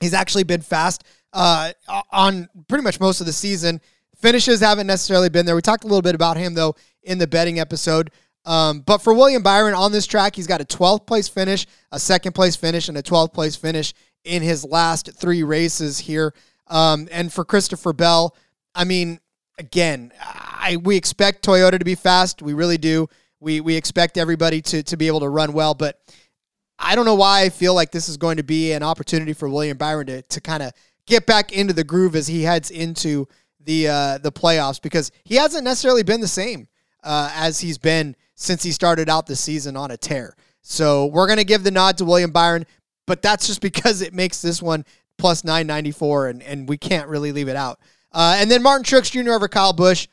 He's 0.00 0.14
actually 0.14 0.42
been 0.42 0.62
fast 0.62 1.04
uh, 1.32 1.72
on 2.10 2.48
pretty 2.68 2.84
much 2.84 3.00
most 3.00 3.20
of 3.20 3.26
the 3.26 3.32
season. 3.32 3.80
Finishes 4.16 4.60
haven't 4.60 4.86
necessarily 4.86 5.28
been 5.28 5.46
there. 5.46 5.56
We 5.56 5.62
talked 5.62 5.84
a 5.84 5.86
little 5.86 6.02
bit 6.02 6.14
about 6.14 6.36
him 6.36 6.54
though 6.54 6.76
in 7.02 7.18
the 7.18 7.26
betting 7.26 7.58
episode. 7.58 8.10
Um, 8.44 8.80
but 8.80 8.98
for 8.98 9.14
William 9.14 9.42
Byron 9.42 9.74
on 9.74 9.92
this 9.92 10.06
track, 10.06 10.34
he's 10.34 10.46
got 10.46 10.60
a 10.60 10.64
12th 10.64 11.06
place 11.06 11.28
finish, 11.28 11.66
a 11.92 11.98
second 11.98 12.32
place 12.32 12.56
finish, 12.56 12.88
and 12.88 12.98
a 12.98 13.02
12th 13.02 13.32
place 13.32 13.54
finish 13.54 13.94
in 14.24 14.42
his 14.42 14.64
last 14.64 15.10
three 15.16 15.42
races 15.42 15.98
here. 15.98 16.34
Um, 16.68 17.08
and 17.12 17.32
for 17.32 17.44
Christopher 17.44 17.92
Bell, 17.92 18.36
I 18.74 18.84
mean, 18.84 19.20
again, 19.58 20.12
I 20.20 20.78
we 20.82 20.96
expect 20.96 21.44
Toyota 21.44 21.78
to 21.78 21.84
be 21.84 21.94
fast. 21.94 22.42
We 22.42 22.54
really 22.54 22.78
do. 22.78 23.08
We 23.40 23.60
we 23.60 23.76
expect 23.76 24.16
everybody 24.16 24.62
to 24.62 24.82
to 24.82 24.96
be 24.96 25.06
able 25.06 25.20
to 25.20 25.28
run 25.28 25.52
well, 25.52 25.74
but 25.74 26.00
I 26.78 26.94
don't 26.94 27.04
know 27.04 27.14
why 27.14 27.42
I 27.42 27.48
feel 27.48 27.74
like 27.74 27.92
this 27.92 28.08
is 28.08 28.16
going 28.16 28.38
to 28.38 28.42
be 28.42 28.72
an 28.72 28.82
opportunity 28.82 29.32
for 29.32 29.48
William 29.48 29.76
Byron 29.76 30.06
to 30.06 30.22
to 30.22 30.40
kind 30.40 30.62
of 30.62 30.72
get 31.06 31.26
back 31.26 31.52
into 31.52 31.72
the 31.72 31.84
groove 31.84 32.14
as 32.14 32.26
he 32.26 32.42
heads 32.42 32.70
into 32.70 33.26
the 33.60 33.88
uh, 33.88 34.18
the 34.18 34.32
playoffs 34.32 34.80
because 34.80 35.10
he 35.24 35.36
hasn't 35.36 35.64
necessarily 35.64 36.02
been 36.02 36.20
the 36.20 36.28
same 36.28 36.68
uh, 37.02 37.30
as 37.34 37.60
he's 37.60 37.78
been 37.78 38.16
since 38.34 38.62
he 38.62 38.72
started 38.72 39.08
out 39.08 39.26
the 39.26 39.36
season 39.36 39.76
on 39.76 39.90
a 39.90 39.96
tear. 39.96 40.36
So 40.62 41.06
we're 41.06 41.28
gonna 41.28 41.44
give 41.44 41.64
the 41.64 41.70
nod 41.70 41.98
to 41.98 42.04
William 42.04 42.32
Byron, 42.32 42.66
but 43.06 43.22
that's 43.22 43.46
just 43.46 43.60
because 43.62 44.02
it 44.02 44.14
makes 44.14 44.42
this 44.42 44.62
one 44.62 44.84
plus 45.18 45.44
994 45.44 46.28
and, 46.28 46.42
and 46.42 46.68
we 46.68 46.76
can't 46.76 47.08
really 47.08 47.32
leave 47.32 47.48
it 47.48 47.56
out. 47.56 47.78
Uh, 48.10 48.36
and 48.38 48.50
then 48.50 48.62
Martin 48.62 48.84
Truex 48.84 49.10
Jr. 49.10 49.32
over 49.32 49.48
Kyle 49.48 49.72
Busch. 49.72 50.08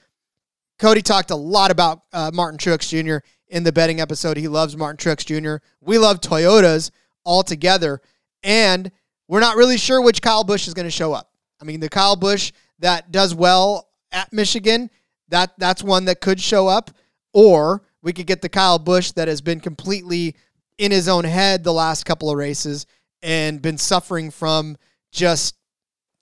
Cody 0.77 1.01
talked 1.01 1.31
a 1.31 1.35
lot 1.35 1.71
about 1.71 2.03
uh, 2.13 2.31
Martin 2.33 2.57
Truex 2.57 2.87
Jr. 2.87 3.25
in 3.49 3.63
the 3.63 3.73
betting 3.73 3.99
episode. 3.99 4.37
He 4.37 4.47
loves 4.47 4.77
Martin 4.77 4.97
Truex 4.97 5.25
Jr. 5.25 5.63
We 5.81 5.97
love 5.97 6.21
Toyotas 6.21 6.91
all 7.25 7.43
together. 7.43 8.01
And 8.43 8.91
we're 9.29 9.39
not 9.39 9.55
really 9.55 9.77
sure 9.77 10.01
which 10.01 10.21
Kyle 10.21 10.43
Busch 10.43 10.67
is 10.67 10.73
going 10.73 10.87
to 10.87 10.91
show 10.91 11.13
up. 11.13 11.29
I 11.61 11.63
mean, 11.63 11.79
the 11.79 11.87
Kyle 11.87 12.15
Busch 12.15 12.51
that 12.79 13.11
does 13.11 13.35
well 13.35 13.87
at 14.11 14.33
Michigan, 14.33 14.89
that 15.29 15.53
that's 15.57 15.83
one 15.83 16.05
that 16.05 16.19
could 16.19 16.41
show 16.41 16.67
up. 16.67 16.91
Or 17.31 17.83
we 18.01 18.11
could 18.11 18.25
get 18.25 18.41
the 18.41 18.49
Kyle 18.49 18.79
Busch 18.79 19.11
that 19.11 19.27
has 19.27 19.39
been 19.39 19.59
completely 19.59 20.35
in 20.79 20.91
his 20.91 21.07
own 21.07 21.25
head 21.25 21.63
the 21.63 21.71
last 21.71 22.05
couple 22.05 22.31
of 22.31 22.37
races 22.37 22.87
and 23.21 23.61
been 23.61 23.77
suffering 23.77 24.31
from 24.31 24.77
just 25.11 25.55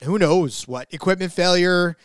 who 0.03 0.19
knows 0.19 0.67
what 0.67 0.93
equipment 0.93 1.31
failure, 1.31 1.95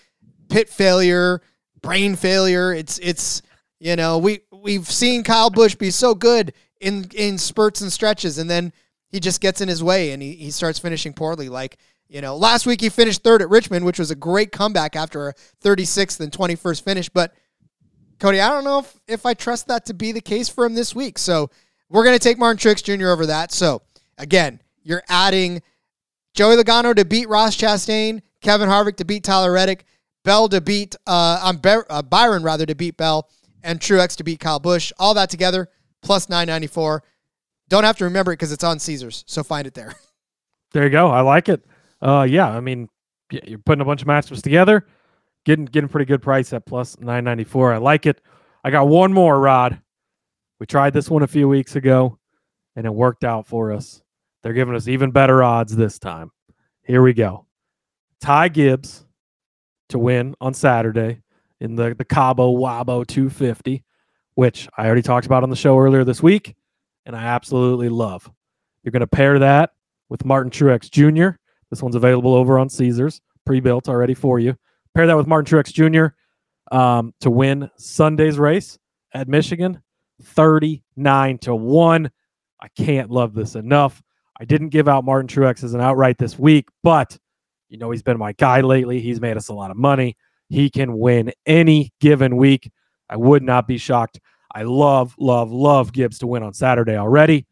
pit 0.49 0.69
failure, 0.69 1.43
brain 1.81 2.15
failure. 2.15 2.73
It's 2.73 3.01
it's 3.01 3.43
you 3.81 3.97
know 3.97 4.19
we 4.19 4.41
we've 4.53 4.89
seen 4.89 5.25
Kyle 5.25 5.51
Busch 5.51 5.75
be 5.75 5.91
so 5.91 6.15
good 6.15 6.53
in 6.81 7.09
in 7.13 7.39
spurts 7.39 7.81
and 7.81 7.93
stretches, 7.93 8.39
and 8.39 8.49
then 8.49 8.73
he 9.13 9.21
just 9.21 9.41
gets 9.41 9.61
in 9.61 9.69
his 9.69 9.85
way 9.85 10.11
and 10.11 10.23
he, 10.23 10.33
he 10.33 10.51
starts 10.51 10.79
finishing 10.79 11.13
poorly. 11.13 11.49
Like 11.49 11.77
you 12.09 12.21
know, 12.21 12.37
last 12.37 12.67
week 12.67 12.81
he 12.81 12.89
finished 12.89 13.23
third 13.23 13.41
at 13.41 13.49
Richmond, 13.49 13.87
which 13.87 13.99
was 13.99 14.11
a 14.11 14.17
great 14.17 14.53
comeback 14.53 14.97
after 14.97 15.29
a 15.29 15.35
36th 15.63 16.21
and 16.21 16.31
21st 16.33 16.83
finish. 16.83 17.09
But 17.09 17.33
Cody, 18.19 18.41
I 18.41 18.51
don't 18.51 18.65
know 18.65 18.81
if 18.81 18.99
if 19.07 19.25
I 19.25 19.35
trust 19.35 19.69
that 19.69 19.87
to 19.87 19.95
be 19.95 20.13
the 20.13 20.21
case 20.21 20.49
for 20.49 20.65
him 20.65 20.75
this 20.75 20.95
week. 20.95 21.19
So 21.19 21.51
we're 21.89 22.05
gonna 22.05 22.19
take 22.19 22.39
Martin 22.39 22.59
Truex 22.59 22.83
Jr. 22.83 23.09
over 23.09 23.27
that. 23.27 23.53
So 23.53 23.83
again, 24.19 24.61
you're 24.83 25.03
adding 25.09 25.63
Joey 26.35 26.57
Logano 26.57 26.95
to 26.97 27.05
beat 27.05 27.29
Ross 27.29 27.57
Chastain, 27.57 28.23
Kevin 28.41 28.69
Harvick 28.69 28.97
to 28.97 29.05
beat 29.05 29.25
Tyler 29.25 29.53
Reddick, 29.53 29.85
Bell 30.25 30.49
to 30.49 30.61
beat 30.61 30.97
uh, 31.07 31.41
um, 31.43 31.61
uh, 31.65 32.03
Byron 32.03 32.43
rather 32.43 32.65
to 32.65 32.75
beat 32.75 32.97
Bell, 32.97 33.29
and 33.63 33.81
Truex 33.81 34.17
to 34.17 34.25
beat 34.25 34.41
Kyle 34.41 34.59
Busch. 34.59 34.93
All 34.99 35.15
that 35.15 35.31
together 35.31 35.69
plus 36.03 36.29
994. 36.29 37.03
Don't 37.69 37.85
have 37.85 37.97
to 37.99 38.05
remember 38.05 38.33
it 38.33 38.37
because 38.37 38.53
it's 38.53 38.65
on 38.65 38.79
Caesars, 38.79 39.25
so 39.27 39.43
find 39.43 39.67
it 39.67 39.75
there. 39.75 39.95
There 40.73 40.85
you 40.85 40.91
go. 40.91 41.09
I 41.09 41.21
like 41.21 41.51
it. 41.51 41.63
Uh, 42.01 42.27
yeah, 42.27 42.49
I 42.49 42.61
mean, 42.61 42.89
you're 43.31 43.59
putting 43.59 43.83
a 43.83 43.85
bunch 43.85 44.01
of 44.01 44.09
matchups 44.09 44.41
together, 44.41 44.87
getting 45.45 45.67
getting 45.67 45.89
pretty 45.91 46.07
good 46.07 46.23
price 46.23 46.51
at 46.55 46.65
plus 46.65 46.99
994. 46.99 47.75
I 47.75 47.77
like 47.77 48.07
it. 48.07 48.23
I 48.65 48.71
got 48.71 48.89
one 48.89 49.13
more, 49.13 49.39
Rod. 49.39 49.83
We 50.59 50.65
tried 50.65 50.95
this 50.95 51.11
one 51.11 51.23
a 51.23 51.27
few 51.27 51.47
weeks 51.47 51.77
ago, 51.77 52.19
and 52.75 52.87
it 52.87 52.95
worked 52.95 53.23
out 53.23 53.47
for 53.47 53.71
us. 53.71 54.01
They're 54.43 54.55
giving 54.55 54.75
us 54.75 54.89
even 54.89 55.11
better 55.11 55.43
odds 55.43 55.77
this 55.77 55.99
time. 55.99 56.31
Here 56.85 57.03
we 57.03 57.13
go. 57.13 57.47
Ty 58.21 58.49
Gibbs 58.49 59.05
to 59.91 59.99
win 59.99 60.35
on 60.41 60.55
Saturday 60.55 61.21
in 61.61 61.77
the, 61.77 61.95
the 61.95 62.05
Cabo 62.05 62.57
Wabo 62.57 63.07
250, 63.07 63.85
which 64.35 64.69
I 64.77 64.87
already 64.87 65.03
talked 65.03 65.27
about 65.27 65.43
on 65.43 65.51
the 65.51 65.57
show 65.57 65.79
earlier 65.79 66.03
this 66.05 66.23
week, 66.23 66.57
and 67.07 67.17
I 67.17 67.23
absolutely 67.25 67.89
love. 67.89 68.31
You're 68.83 68.93
going 68.93 69.01
to 69.01 69.07
pair 69.07 69.39
that 69.39 69.71
with 70.09 70.25
Martin 70.25 70.51
Truex 70.51 70.91
Jr. 70.91 71.37
This 71.71 71.83
one's 71.83 71.95
available 71.95 72.35
over 72.35 72.59
on 72.59 72.69
Caesars, 72.69 73.21
pre 73.47 73.61
built 73.61 73.89
already 73.89 74.15
for 74.15 74.39
you. 74.39 74.57
Pair 74.95 75.07
that 75.07 75.17
with 75.17 75.27
Martin 75.27 75.59
Truex 75.59 75.73
Jr. 75.73 76.15
Um, 76.75 77.15
to 77.21 77.31
win 77.31 77.71
Sunday's 77.77 78.39
race 78.39 78.79
at 79.15 79.29
Michigan, 79.29 79.83
39 80.23 81.39
to 81.39 81.55
1. 81.55 82.11
I 82.61 82.69
can't 82.77 83.11
love 83.11 83.35
this 83.35 83.55
enough. 83.55 84.03
I 84.39 84.45
didn't 84.45 84.71
give 84.71 84.89
out 84.89 85.05
Martin 85.05 85.29
Truex 85.29 85.65
as 85.65 85.75
an 85.75 85.81
outright 85.81 86.19
this 86.19 86.39
week, 86.39 86.69
but 86.83 87.19
you 87.69 87.79
know 87.79 87.91
he's 87.91 88.03
been 88.03 88.19
my 88.19 88.33
guy 88.33 88.61
lately. 88.61 89.01
He's 89.01 89.21
made 89.21 89.37
us 89.37 89.49
a 89.49 89.55
lot 89.55 89.71
of 89.71 89.77
money. 89.77 90.17
He 90.49 90.69
can 90.69 90.99
win 90.99 91.33
any 91.47 91.93
given 92.01 92.37
week. 92.37 92.71
I 93.09 93.17
would 93.17 93.43
not 93.43 93.67
be 93.67 93.79
shocked. 93.79 94.21
I 94.55 94.63
love, 94.63 95.15
love, 95.19 95.51
love 95.51 95.93
Gibbs 95.93 96.19
to 96.19 96.27
win 96.27 96.43
on 96.43 96.53
Saturday 96.53 96.97
already. 96.97 97.47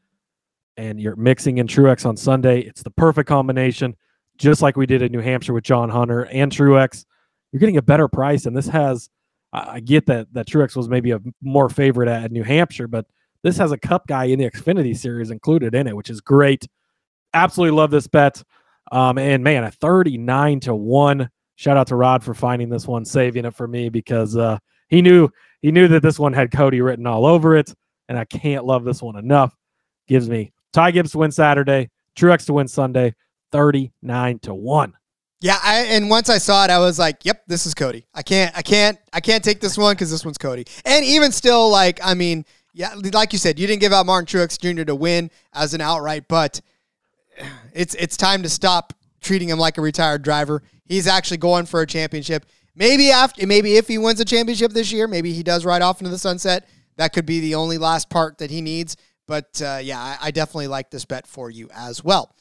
And 0.76 1.00
you're 1.00 1.16
mixing 1.16 1.58
in 1.58 1.66
Truex 1.66 2.06
on 2.06 2.16
Sunday. 2.16 2.60
It's 2.60 2.82
the 2.82 2.90
perfect 2.90 3.28
combination, 3.28 3.96
just 4.38 4.62
like 4.62 4.76
we 4.76 4.86
did 4.86 5.02
in 5.02 5.12
New 5.12 5.20
Hampshire 5.20 5.52
with 5.52 5.64
John 5.64 5.88
Hunter 5.88 6.26
and 6.26 6.50
Truex. 6.50 7.04
You're 7.52 7.60
getting 7.60 7.76
a 7.76 7.82
better 7.82 8.08
price, 8.08 8.46
and 8.46 8.56
this 8.56 8.68
has. 8.68 9.10
I 9.52 9.80
get 9.80 10.06
that 10.06 10.32
that 10.32 10.46
Truex 10.46 10.76
was 10.76 10.88
maybe 10.88 11.10
a 11.10 11.20
more 11.42 11.68
favorite 11.68 12.08
at 12.08 12.30
New 12.30 12.44
Hampshire, 12.44 12.86
but 12.86 13.04
this 13.42 13.56
has 13.56 13.72
a 13.72 13.78
Cup 13.78 14.06
guy 14.06 14.24
in 14.24 14.38
the 14.38 14.48
Xfinity 14.48 14.96
Series 14.96 15.30
included 15.30 15.74
in 15.74 15.88
it, 15.88 15.96
which 15.96 16.08
is 16.08 16.20
great. 16.20 16.68
Absolutely 17.34 17.76
love 17.76 17.90
this 17.90 18.06
bet. 18.06 18.42
Um, 18.92 19.18
and 19.18 19.42
man, 19.42 19.64
a 19.64 19.70
39 19.70 20.60
to 20.60 20.74
1. 20.74 21.30
Shout 21.56 21.76
out 21.76 21.88
to 21.88 21.96
Rod 21.96 22.22
for 22.22 22.34
finding 22.34 22.68
this 22.68 22.86
one, 22.86 23.04
saving 23.04 23.44
it 23.44 23.54
for 23.54 23.66
me 23.66 23.88
because 23.88 24.36
uh, 24.36 24.58
he 24.88 25.02
knew 25.02 25.28
he 25.61 25.73
knew 25.73 25.88
that 25.88 26.03
this 26.03 26.18
one 26.18 26.33
had 26.33 26.51
Cody 26.51 26.81
written 26.81 27.07
all 27.07 27.27
over 27.27 27.57
it. 27.57 27.75
And 28.09 28.18
I 28.18 28.25
can't 28.25 28.64
love 28.64 28.85
this 28.85 29.01
one 29.01 29.16
enough. 29.16 29.55
Gives 30.09 30.29
me 30.29 30.53
Ty 30.73 30.90
Gibbs 30.90 31.12
to 31.12 31.18
win 31.18 31.31
Saturday, 31.31 31.90
Truex 32.16 32.46
to 32.46 32.53
win 32.53 32.66
Sunday, 32.66 33.14
39 33.53 34.40
to 34.40 34.55
1. 34.55 34.94
Yeah, 35.40 35.59
I, 35.62 35.85
and 35.85 36.11
once 36.11 36.29
I 36.29 36.38
saw 36.38 36.64
it, 36.64 36.70
I 36.70 36.79
was 36.79 36.99
like, 36.99 37.25
"Yep, 37.25 37.44
this 37.46 37.64
is 37.64 37.73
Cody. 37.73 38.07
I 38.12 38.23
can't, 38.23 38.55
I 38.57 38.61
can't, 38.61 38.99
I 39.12 39.20
can't 39.20 39.42
take 39.42 39.61
this 39.61 39.79
one 39.79 39.94
because 39.94 40.11
this 40.11 40.23
one's 40.23 40.37
Cody." 40.37 40.66
And 40.85 41.03
even 41.03 41.33
still, 41.33 41.70
like, 41.70 41.99
I 42.05 42.12
mean, 42.12 42.44
yeah, 42.75 42.94
like 43.14 43.33
you 43.33 43.38
said, 43.38 43.59
you 43.59 43.66
didn't 43.66 43.81
give 43.81 43.92
out 43.92 44.05
Martin 44.05 44.27
Truex 44.27 44.59
Jr. 44.61 44.85
to 44.85 44.94
win 44.94 45.31
as 45.55 45.73
an 45.73 45.81
outright, 45.81 46.29
but 46.29 46.61
it's 47.73 47.94
it's 47.94 48.18
time 48.18 48.42
to 48.42 48.51
stop 48.51 48.92
treating 49.23 49.49
him 49.49 49.59
like 49.59 49.79
a 49.79 49.81
retired 49.81 50.23
driver. 50.23 50.62
He's 50.85 51.07
actually 51.07 51.38
going 51.38 51.64
for 51.64 51.81
a 51.81 51.87
championship. 51.87 52.44
Maybe 52.81 53.11
after, 53.11 53.47
maybe 53.47 53.77
if 53.77 53.87
he 53.88 53.99
wins 53.99 54.21
a 54.21 54.25
championship 54.25 54.73
this 54.73 54.90
year, 54.90 55.07
maybe 55.07 55.35
he 55.35 55.43
does 55.43 55.66
ride 55.66 55.83
off 55.83 56.01
into 56.01 56.11
the 56.11 56.19
sunset. 56.19 56.66
That 56.97 57.12
could 57.12 57.27
be 57.27 57.38
the 57.38 57.55
only 57.55 57.77
last 57.77 58.09
part 58.09 58.38
that 58.38 58.51
he 58.51 58.62
needs. 58.62 58.97
But 59.27 59.61
uh, 59.62 59.81
yeah, 59.83 60.01
I, 60.01 60.16
I 60.23 60.31
definitely 60.31 60.69
like 60.69 60.90
this 60.90 61.05
bet 61.05 61.27
for 61.27 61.51
you 61.51 61.69
as 61.75 62.03
well. 62.03 62.35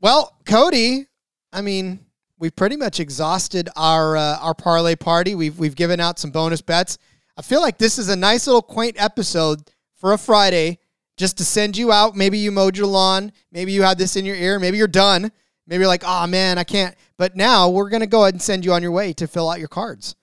Well, 0.00 0.36
Cody, 0.46 1.06
I 1.52 1.60
mean, 1.60 2.00
we've 2.40 2.56
pretty 2.56 2.76
much 2.76 2.98
exhausted 2.98 3.68
our 3.76 4.16
uh, 4.16 4.38
our 4.40 4.52
parlay 4.52 4.96
party. 4.96 5.36
We've 5.36 5.56
we've 5.56 5.76
given 5.76 6.00
out 6.00 6.18
some 6.18 6.32
bonus 6.32 6.60
bets. 6.60 6.98
I 7.36 7.42
feel 7.42 7.60
like 7.60 7.78
this 7.78 7.98
is 7.98 8.08
a 8.08 8.16
nice 8.16 8.48
little 8.48 8.62
quaint 8.62 8.96
episode 8.98 9.70
for 9.94 10.12
a 10.12 10.18
Friday 10.18 10.80
just 11.16 11.38
to 11.38 11.44
send 11.44 11.76
you 11.76 11.92
out. 11.92 12.16
Maybe 12.16 12.38
you 12.38 12.50
mowed 12.50 12.76
your 12.76 12.88
lawn. 12.88 13.30
Maybe 13.52 13.70
you 13.70 13.82
had 13.82 13.96
this 13.96 14.16
in 14.16 14.24
your 14.24 14.36
ear. 14.36 14.58
Maybe 14.58 14.76
you're 14.76 14.88
done. 14.88 15.30
Maybe 15.66 15.80
you're 15.80 15.88
like, 15.88 16.04
oh 16.06 16.26
man, 16.26 16.58
I 16.58 16.64
can't. 16.64 16.94
But 17.16 17.36
now 17.36 17.68
we're 17.68 17.90
to 17.90 18.06
go 18.06 18.22
ahead 18.22 18.34
and 18.34 18.42
send 18.42 18.64
you 18.64 18.72
on 18.72 18.82
your 18.82 18.92
way 18.92 19.12
to 19.14 19.26
fill 19.26 19.50
out 19.50 19.58
your 19.58 19.68
cards. 19.68 20.14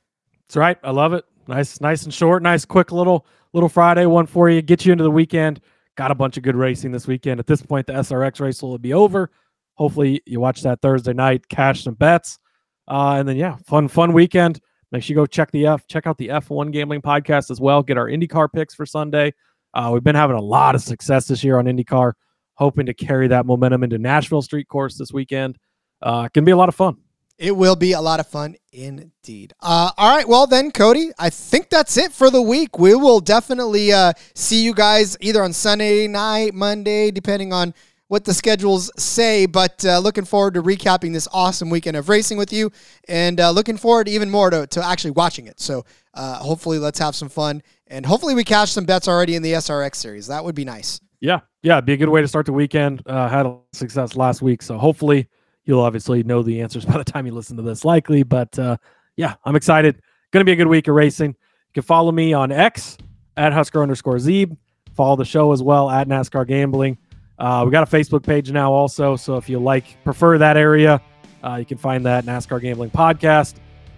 That's 0.47 0.57
right. 0.57 0.77
I 0.83 0.91
love 0.91 1.13
it. 1.13 1.25
Nice, 1.47 1.81
nice 1.81 2.03
and 2.03 2.13
short. 2.13 2.43
Nice, 2.43 2.65
quick 2.65 2.91
little 2.91 3.25
little 3.53 3.69
Friday 3.69 4.05
one 4.05 4.25
for 4.25 4.49
you. 4.49 4.61
Get 4.61 4.85
you 4.85 4.91
into 4.91 5.03
the 5.03 5.11
weekend. 5.11 5.61
Got 5.95 6.11
a 6.11 6.15
bunch 6.15 6.37
of 6.37 6.43
good 6.43 6.55
racing 6.55 6.91
this 6.91 7.07
weekend. 7.07 7.39
At 7.39 7.47
this 7.47 7.61
point, 7.61 7.87
the 7.87 7.93
SRX 7.93 8.39
race 8.39 8.61
will 8.61 8.77
be 8.77 8.93
over. 8.93 9.31
Hopefully, 9.75 10.21
you 10.25 10.39
watch 10.39 10.61
that 10.63 10.81
Thursday 10.81 11.13
night, 11.13 11.47
cash 11.49 11.83
some 11.83 11.95
bets, 11.95 12.39
uh, 12.87 13.15
and 13.17 13.27
then 13.27 13.37
yeah, 13.37 13.57
fun, 13.65 13.87
fun 13.87 14.13
weekend. 14.13 14.59
Make 14.91 15.03
sure 15.03 15.15
you 15.15 15.21
go 15.21 15.25
check 15.25 15.51
the 15.51 15.65
F, 15.65 15.87
check 15.87 16.05
out 16.05 16.17
the 16.19 16.27
F1 16.27 16.71
Gambling 16.71 17.01
Podcast 17.01 17.49
as 17.49 17.59
well. 17.59 17.81
Get 17.81 17.97
our 17.97 18.07
IndyCar 18.07 18.49
picks 18.53 18.75
for 18.75 18.85
Sunday. 18.85 19.33
Uh, 19.73 19.89
we've 19.91 20.03
been 20.03 20.15
having 20.15 20.35
a 20.35 20.41
lot 20.41 20.75
of 20.75 20.81
success 20.81 21.25
this 21.25 21.43
year 21.43 21.57
on 21.57 21.65
IndyCar, 21.65 22.13
hoping 22.55 22.85
to 22.85 22.93
carry 22.93 23.27
that 23.27 23.45
momentum 23.45 23.83
into 23.83 23.97
Nashville 23.97 24.41
Street 24.41 24.67
Course 24.67 24.97
this 24.97 25.11
weekend. 25.11 25.57
Uh, 26.01 26.27
can 26.27 26.43
be 26.43 26.51
a 26.51 26.57
lot 26.57 26.69
of 26.69 26.75
fun. 26.75 26.97
It 27.37 27.55
will 27.55 27.75
be 27.75 27.93
a 27.93 28.01
lot 28.01 28.19
of 28.19 28.27
fun 28.27 28.55
indeed. 28.71 29.53
Uh, 29.61 29.91
all 29.97 30.15
right, 30.15 30.27
well 30.27 30.45
then, 30.45 30.71
Cody, 30.71 31.09
I 31.17 31.29
think 31.29 31.69
that's 31.69 31.97
it 31.97 32.11
for 32.11 32.29
the 32.29 32.41
week. 32.41 32.77
We 32.77 32.93
will 32.93 33.19
definitely 33.19 33.91
uh, 33.91 34.13
see 34.35 34.63
you 34.63 34.73
guys 34.73 35.17
either 35.19 35.41
on 35.41 35.51
Sunday 35.51 36.07
night, 36.07 36.53
Monday, 36.53 37.09
depending 37.09 37.51
on 37.51 37.73
what 38.07 38.25
the 38.25 38.33
schedules 38.33 38.91
say. 39.01 39.47
But 39.47 39.83
uh, 39.83 39.97
looking 39.97 40.25
forward 40.25 40.53
to 40.53 40.61
recapping 40.61 41.11
this 41.11 41.27
awesome 41.33 41.71
weekend 41.71 41.97
of 41.97 42.07
racing 42.07 42.37
with 42.37 42.53
you, 42.53 42.71
and 43.07 43.39
uh, 43.39 43.49
looking 43.49 43.77
forward 43.77 44.07
even 44.07 44.29
more 44.29 44.51
to, 44.51 44.67
to 44.67 44.85
actually 44.85 45.11
watching 45.11 45.47
it. 45.47 45.59
So 45.59 45.85
uh, 46.13 46.35
hopefully, 46.35 46.77
let's 46.77 46.99
have 46.99 47.15
some 47.15 47.29
fun, 47.29 47.63
and 47.87 48.05
hopefully, 48.05 48.35
we 48.35 48.43
cash 48.43 48.71
some 48.71 48.85
bets 48.85 49.07
already 49.07 49.35
in 49.35 49.41
the 49.41 49.53
SRX 49.53 49.95
series. 49.95 50.27
That 50.27 50.45
would 50.45 50.55
be 50.55 50.65
nice. 50.65 51.01
Yeah, 51.19 51.39
yeah, 51.63 51.79
be 51.79 51.93
a 51.93 51.97
good 51.97 52.09
way 52.09 52.21
to 52.21 52.27
start 52.27 52.45
the 52.45 52.53
weekend. 52.53 53.01
Uh, 53.05 53.27
had 53.29 53.45
a 53.45 53.57
success 53.71 54.15
last 54.15 54.41
week, 54.41 54.61
so 54.61 54.77
hopefully 54.77 55.27
you'll 55.65 55.79
obviously 55.79 56.21
know 56.23 56.43
the 56.43 56.61
answers 56.61 56.85
by 56.93 56.97
the 56.97 57.03
time 57.03 57.25
you 57.25 57.31
listen 57.31 57.57
to 57.57 57.63
this, 57.63 57.83
likely. 57.85 58.21
But 58.21 58.57
uh, 58.59 58.77
yeah, 59.15 59.35
I'm 59.45 59.55
excited. 59.55 60.01
Going 60.31 60.41
to 60.41 60.45
be 60.45 60.51
a 60.51 60.57
good 60.57 60.67
week 60.67 60.87
of 60.87 60.95
racing. 60.95 61.29
You 61.29 61.73
can 61.73 61.83
follow 61.83 62.11
me 62.11 62.33
on 62.33 62.51
X 62.51 62.97
at 63.37 63.53
Husker 63.53 63.81
underscore 63.81 64.17
Zeeb. 64.17 64.55
Follow 64.93 65.15
the 65.15 65.25
show 65.25 65.53
as 65.53 65.63
well 65.63 65.89
at 65.89 66.07
NASCAR 66.07 66.45
Gambling. 66.45 66.97
Uh, 67.39 67.63
we 67.65 67.71
got 67.71 67.91
a 67.91 67.91
Facebook 67.91 68.23
page 68.23 68.51
now 68.51 68.71
also, 68.71 69.15
so 69.15 69.37
if 69.37 69.49
you 69.49 69.57
like 69.57 70.01
prefer 70.03 70.37
that 70.37 70.55
area, 70.55 71.01
uh, 71.43 71.55
you 71.55 71.65
can 71.65 71.77
find 71.77 72.05
that 72.05 72.25
NASCAR 72.25 72.61
Gambling 72.61 72.91
Podcast. 72.91 73.55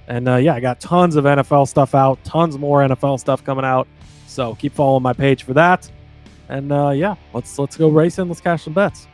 And 0.08 0.30
uh, 0.30 0.36
yeah, 0.36 0.54
I 0.54 0.60
got 0.60 0.80
tons 0.80 1.16
of 1.16 1.26
NFL 1.26 1.68
stuff 1.68 1.96
out, 1.96 2.24
tons 2.24 2.58
more 2.58 2.82
NFL 2.82 3.20
stuff 3.20 3.44
coming 3.44 3.66
out. 3.66 3.88
So 4.28 4.56
keep 4.56 4.74
following 4.74 5.04
my 5.04 5.14
page 5.14 5.44
for 5.44 5.54
that. 5.54 5.90
And 6.50 6.72
uh, 6.72 6.90
yeah, 6.90 7.16
let's 7.34 7.58
let's 7.58 7.78
go 7.78 7.90
racing. 7.90 8.28
Let's 8.28 8.42
cash 8.42 8.64
some 8.64 8.74
bets. 8.74 9.08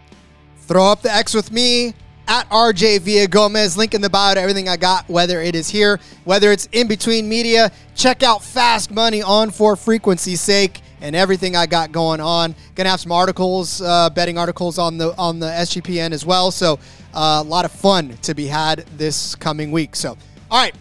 Throw 0.57 0.85
up 0.85 1.01
the 1.01 1.11
X 1.11 1.33
with 1.33 1.51
me 1.51 1.93
at 2.27 2.49
RJ 2.49 2.99
Villagomez. 2.99 3.77
Link 3.77 3.93
in 3.93 4.01
the 4.01 4.09
bio 4.09 4.33
to 4.33 4.39
everything 4.41 4.69
I 4.69 4.77
got, 4.77 5.07
whether 5.09 5.41
it 5.41 5.55
is 5.55 5.69
here, 5.69 5.99
whether 6.23 6.51
it's 6.51 6.67
in 6.71 6.87
between 6.87 7.27
media. 7.27 7.71
Check 7.95 8.23
out 8.23 8.43
Fast 8.43 8.91
Money 8.91 9.21
on 9.21 9.51
for 9.51 9.75
frequency's 9.75 10.41
sake 10.41 10.81
and 11.01 11.15
everything 11.15 11.55
I 11.55 11.65
got 11.65 11.91
going 11.91 12.21
on. 12.21 12.55
Gonna 12.75 12.89
have 12.89 12.99
some 12.99 13.11
articles, 13.11 13.81
uh, 13.81 14.09
betting 14.11 14.37
articles 14.37 14.77
on 14.77 14.97
the 14.97 15.15
on 15.17 15.39
the 15.39 15.47
SGPN 15.47 16.11
as 16.11 16.25
well. 16.25 16.51
So 16.51 16.79
uh, 17.13 17.41
a 17.43 17.47
lot 17.47 17.65
of 17.65 17.71
fun 17.71 18.17
to 18.21 18.33
be 18.33 18.47
had 18.47 18.85
this 18.97 19.35
coming 19.35 19.71
week. 19.71 19.95
So 19.95 20.17
all 20.49 20.61
right, 20.61 20.75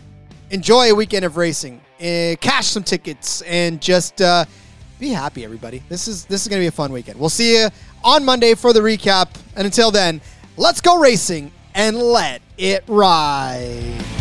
enjoy 0.50 0.90
a 0.90 0.94
weekend 0.94 1.24
of 1.24 1.36
racing, 1.36 1.80
uh, 2.00 2.36
cash 2.40 2.66
some 2.66 2.84
tickets, 2.84 3.42
and 3.42 3.80
just 3.80 4.20
uh, 4.20 4.44
be 5.00 5.08
happy, 5.08 5.44
everybody. 5.44 5.82
This 5.88 6.06
is 6.06 6.26
this 6.26 6.42
is 6.42 6.48
gonna 6.48 6.60
be 6.60 6.66
a 6.66 6.70
fun 6.70 6.92
weekend. 6.92 7.18
We'll 7.18 7.30
see 7.30 7.58
you 7.58 7.68
on 8.04 8.24
Monday 8.24 8.54
for 8.54 8.72
the 8.72 8.80
recap, 8.80 9.28
and 9.56 9.64
until 9.64 9.90
then, 9.90 10.20
let's 10.56 10.80
go 10.80 10.98
racing 10.98 11.50
and 11.74 11.96
let 11.96 12.42
it 12.58 12.84
ride. 12.86 14.19